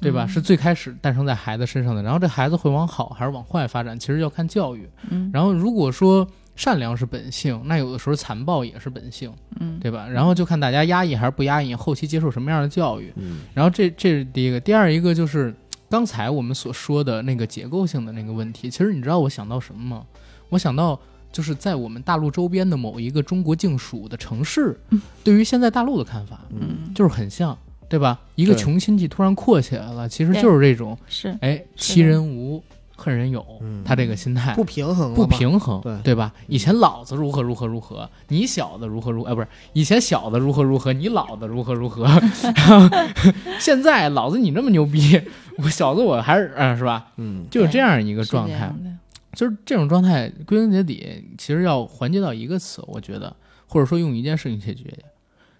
[0.00, 0.24] 对吧？
[0.24, 2.02] 嗯是最开始诞生在孩子身上的。
[2.02, 4.88] 然后这孩子会往好还是往坏发展，其实要看教育。
[5.10, 6.26] 嗯然后如果说
[6.56, 10.08] 善良是本性，那有的时候残暴也是本性，嗯对吧？
[10.08, 13.12] 然后就看大家压抑还是不压抑，后期接受什么样的教育。
[13.16, 15.54] 嗯然后这这是第一个，第二一个就是
[15.90, 18.70] 刚才我们所说的那个结构性的那个问题。
[18.70, 20.06] 其实你知道我想到什么吗？
[20.50, 20.98] 我想到
[21.32, 24.78] 就是在我们大陆周边的某一个中国境属的城市，
[25.24, 28.20] 对于现在大陆的看法，嗯就是很像，对吧？
[28.36, 32.62] 一个穷亲戚突然阔起来了，其实就是这种，是哎，欺人无，
[32.96, 36.32] 恨人有，嗯他这个心态不平衡不，平衡，对吧？
[36.46, 42.20] 以前老子如何如何如何，你小子如何如，哎，不是，以前小子如何如何，你老子如何如何，然
[42.90, 42.96] 后
[43.58, 45.20] 现在老子你那么牛逼，
[45.58, 47.12] 我小子我还是，嗯，是吧？
[47.16, 48.72] 嗯就是这样一个状态，
[49.32, 53.34] 就是这种状态，归根结底，其实要环节到一个词，我觉得，
[53.66, 54.88] 或者说用一件事情解决，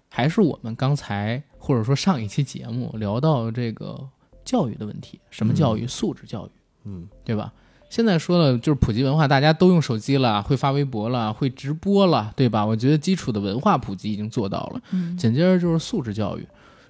[0.09, 4.07] 还是我们刚才或者说上一期节目聊到这个
[4.45, 5.85] 教育的问题，什么教育？
[5.85, 6.49] 素质教育。
[6.85, 7.51] 嗯对吧？
[7.89, 12.65] 现在说了就是普及文化，大家都用手机了，会发微博了，会直播了，对吧？
[12.65, 14.81] 我觉得基础的文化普及已经做到了。
[14.91, 16.45] 嗯紧接着就是素质教育，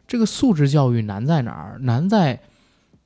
[0.07, 1.77] 这个素质教育难在哪儿？
[1.81, 2.39] 难在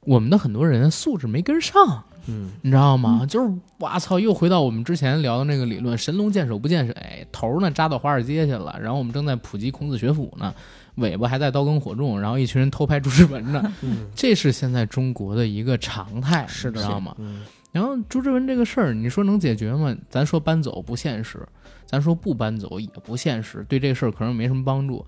[0.01, 3.25] 我们的很多人素质没跟上，嗯你知道吗？
[3.27, 10.53] 就是哇操，又回到我们之前聊的那个理论，神龙见首不见尾，头呢扎到华尔街去了，然后我们正在普及孔子学府呢，
[10.95, 17.15] 尾巴还在刀耕火种，然后一群人偷拍朱之文呢，嗯， 这是现在中国的一个常态，是的知道吗？
[17.19, 19.95] 嗯然后朱之文这个事儿，你说能解决吗？
[20.09, 21.47] 咱说搬走不现实，
[21.85, 25.05] 咱说不搬走也不现实，对这个事儿可能没什么帮助。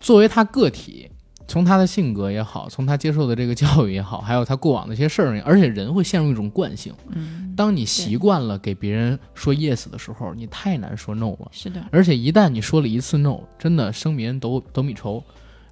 [0.00, 1.08] 作为他个体，
[1.48, 6.92] 从他的性格也好，从他接受的这个教育也好，还有他过往的一些事儿，而且人会陷入一种惯性。
[7.10, 11.48] 嗯，当你习惯了给别人说 yes 的时候，你太难说 no 了。
[11.52, 15.22] 是的，而且一旦你说了一次 no，真的生米恩斗斗米仇，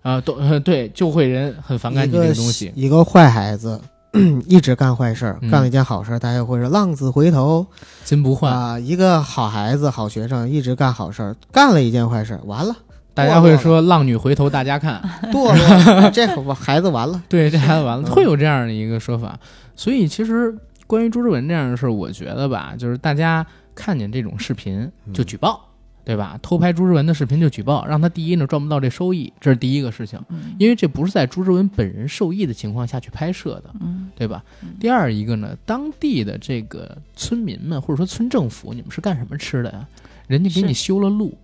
[0.02, 2.72] 啊、都、呃对，就会人很反感你这一个个东西。
[2.74, 3.80] 一个坏孩子。
[4.46, 7.66] 一直干坏事儿，嗯干了一件好事儿，大家会说浪子回头
[8.04, 8.78] 金不换，啊。
[8.78, 12.76] 一个好孩子、好学生，一直干好事儿，干了一件坏事儿，完了，
[13.14, 15.00] 大家会说浪女回头大家看，
[15.32, 17.22] 堕落，这个孩子完了。
[17.30, 19.38] 对，这孩子完了，嗯会有这样的一个说法。
[19.76, 20.54] 所以其实
[20.86, 25.68] 关于朱之文这样的事儿，我觉得吧，就是大家看见这种视频就举报，
[26.04, 26.38] 对吧？
[26.42, 33.70] 偷拍朱之文的视频就举报，让他第一呢赚不到这收益，这是第一个事情，嗯因为这不是在朱之文本人受益的情况下去拍摄的。
[33.80, 34.70] 嗯对吧嗯？
[34.78, 39.86] 第二一个呢，当地的这个村民们或者说村政府，你们是干什么吃的呀？
[40.28, 41.36] 人家给你修了路，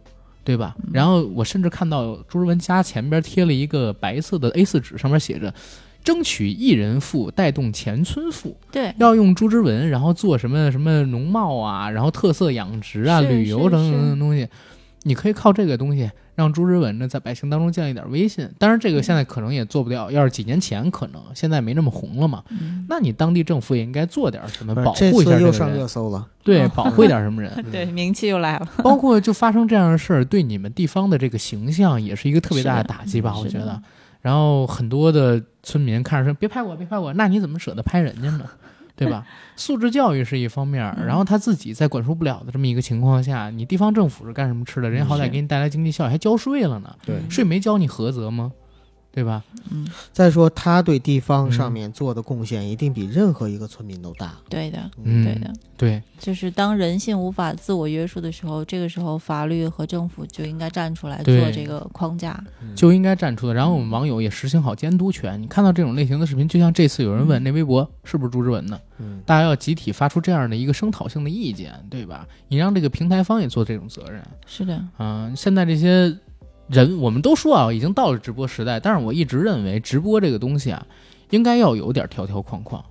[0.44, 0.74] 对吧？
[0.84, 0.90] 嗯。
[0.92, 5.52] 然后我甚至看到朱之文家前边贴了一个白色的 A4 纸，上面写着
[6.02, 14.48] “争取一人富，带动全村富”，对，要用朱之文，然后做什么什么农贸啊，然后特色养殖啊、旅游等等等等东西，
[15.02, 16.10] 你可以靠这个东西
[16.40, 18.48] 让朱之文呢在百姓当中建立点威信。
[18.58, 22.42] 当然，这个现在可能也做不掉，要是几年前可能，现在没那么红了嘛。
[22.48, 27.64] 嗯那你当地政府也应该做点什么，保护一下这次又上这个人，热搜了，对，嗯保护一点什么 人。
[27.70, 28.68] 对，名气又来了。
[28.78, 33.80] 包括就发生这样的事儿，对你们地方的这个形象也是一个特别大的打击吧，我觉得。
[34.22, 38.44] 然后很多的村民看着说：“别拍我，别拍我。”那你怎么舍得拍人家呢？
[39.00, 39.26] 对吧？
[39.56, 44.88] 素质教育是一方面然后他自己在管束不了的这么一个情况下，你地方政府是干什么吃的？
[44.90, 46.94] 人家好歹给你带来经济效益，还交税了呢。
[47.04, 48.52] 对税没交你何责吗？
[49.12, 49.42] 对吧？
[49.70, 54.34] 嗯，再说他对地方嗯上面做的贡献，一定比任何一个村民都大。
[54.48, 62.42] 对的，嗯，对的，对，就是当人性无法自我约束的时候，这个时候法律和政府就应该站出来做这个框架。
[62.74, 63.54] 就应该站出来。
[63.54, 65.40] 然后我们网友也实行好监督权。
[65.42, 72.26] 你看到这种类型的视频，就像这次有人问那微博是不是朱之文的，嗯，大家要集体发出这样的一个声讨性的意见，对吧？
[72.48, 74.22] 你让这个平台方也做这种责任。
[74.46, 76.16] 是的，嗯、现在这些
[76.70, 80.86] 人，我们都说啊，已经到了直播时代，但是我一直认为直播这个东西啊，
[81.30, 82.82] 应该要有点条条框框。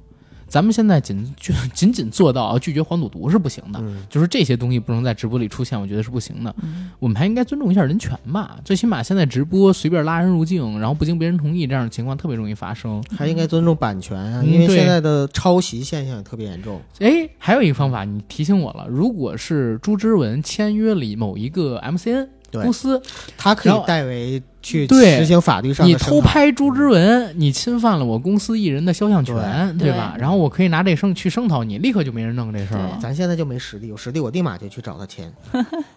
[0.47, 6.55] 咱们现在仅就仅仅做到啊拒绝黄赌毒是不行的，嗯就是这些东西不能在直播里出现，我觉得是不行的。
[6.63, 12.99] 嗯，我们还应该尊重一下人权吧，最起码现在直播随便拉人入境，然后不经别人同意这样的情况特别容易发生。
[13.15, 16.81] 还应该尊重版权啊，嗯因为现在的抄袭现象也特别严重。
[16.99, 23.01] 哎，还有一个方法，你提醒我了，如果是朱之文签约了某一个 MCN 对公司，
[23.37, 30.15] 他可以代为去对实行法律上你偷拍朱之文，你侵犯了我公司艺人的肖像权，对吧？
[30.19, 32.97] 然后我可以拿这声去声讨你，立刻就没人弄这事儿了。
[33.01, 35.31] 咱现在就没实力，有实力我立马就去找他签。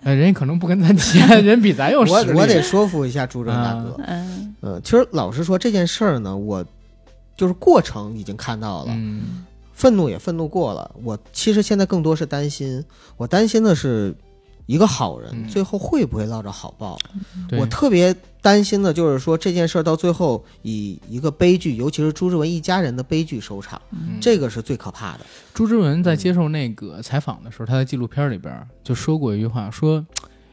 [0.03, 2.39] 呃，人家可能不跟咱签，人比咱有实力。
[2.39, 3.97] 我得说服一下朱之文大哥。
[4.07, 6.65] 嗯，呃，其实老实说这件事儿呢，我
[7.37, 9.45] 就是过程已经看到了，嗯
[9.75, 10.89] 愤怒也愤怒过了。
[11.03, 12.85] 我其实现在更多是担心，
[13.17, 14.15] 我担心的是
[14.67, 16.99] 一个好人、嗯最后会不会落着好报。
[17.49, 25.21] 对我特别担心的就是说这件事儿到最后以一个悲剧，尤其是朱之文一家人的悲剧收场，嗯这个是最可怕的。
[25.53, 30.05] 朱之文在接受那个采访的时候，他在纪录片里边就说过一句话，说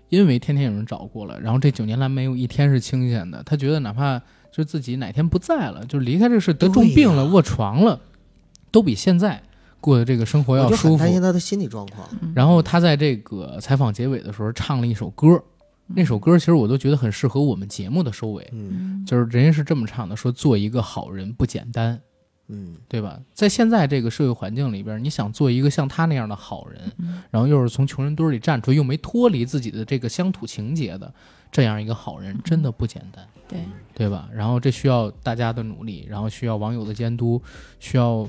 [0.10, 4.20] 因为天天有人找过了，然后这九年来没有一天是清闲的，他觉得哪怕
[4.52, 8.02] 就自己哪天不在了，就是离开这个世得重病了、卧床了，
[8.72, 9.42] 都比现在
[9.80, 10.98] 过的这个生活要舒服。
[10.98, 12.08] 担心他的心理状况。
[12.22, 15.42] 嗯然后他在这个采访结尾的时候唱了一首歌，
[15.88, 22.00] 那首歌其实我都觉得很适合我们节目的收尾，嗯嗯，就是人家是这么唱的：说做一个好人不简单。
[22.52, 23.20] 嗯，对吧？
[23.32, 31.14] 在现在这个社会环境里边，你想做一个像他那样的好人，嗯然后又是从穷人堆里站出来，又没脱离自己的这个乡土情节的
[31.52, 33.60] 这样一个好人，真的不简单，对，
[33.94, 34.28] 对吧？
[34.34, 37.40] 然后这需要大家的努力，然后需要网友的监督，
[37.80, 38.28] 需要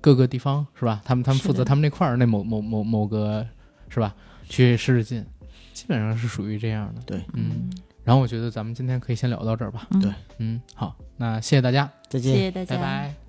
[0.00, 1.00] 各个地方是吧？
[1.04, 3.46] 他们他们负责他们那块儿那某某某某个
[3.88, 4.14] 是吧？
[4.48, 5.24] 去使使劲，
[5.72, 7.02] 基本上是属于这样的。
[7.06, 7.70] 对，嗯。
[8.04, 9.86] 然后我觉得咱们今天可以先聊到这儿吧。
[9.90, 12.32] 嗯对嗯，好，那谢谢大家，再见。
[12.32, 12.76] 谢谢大家。
[12.76, 13.27] 拜拜。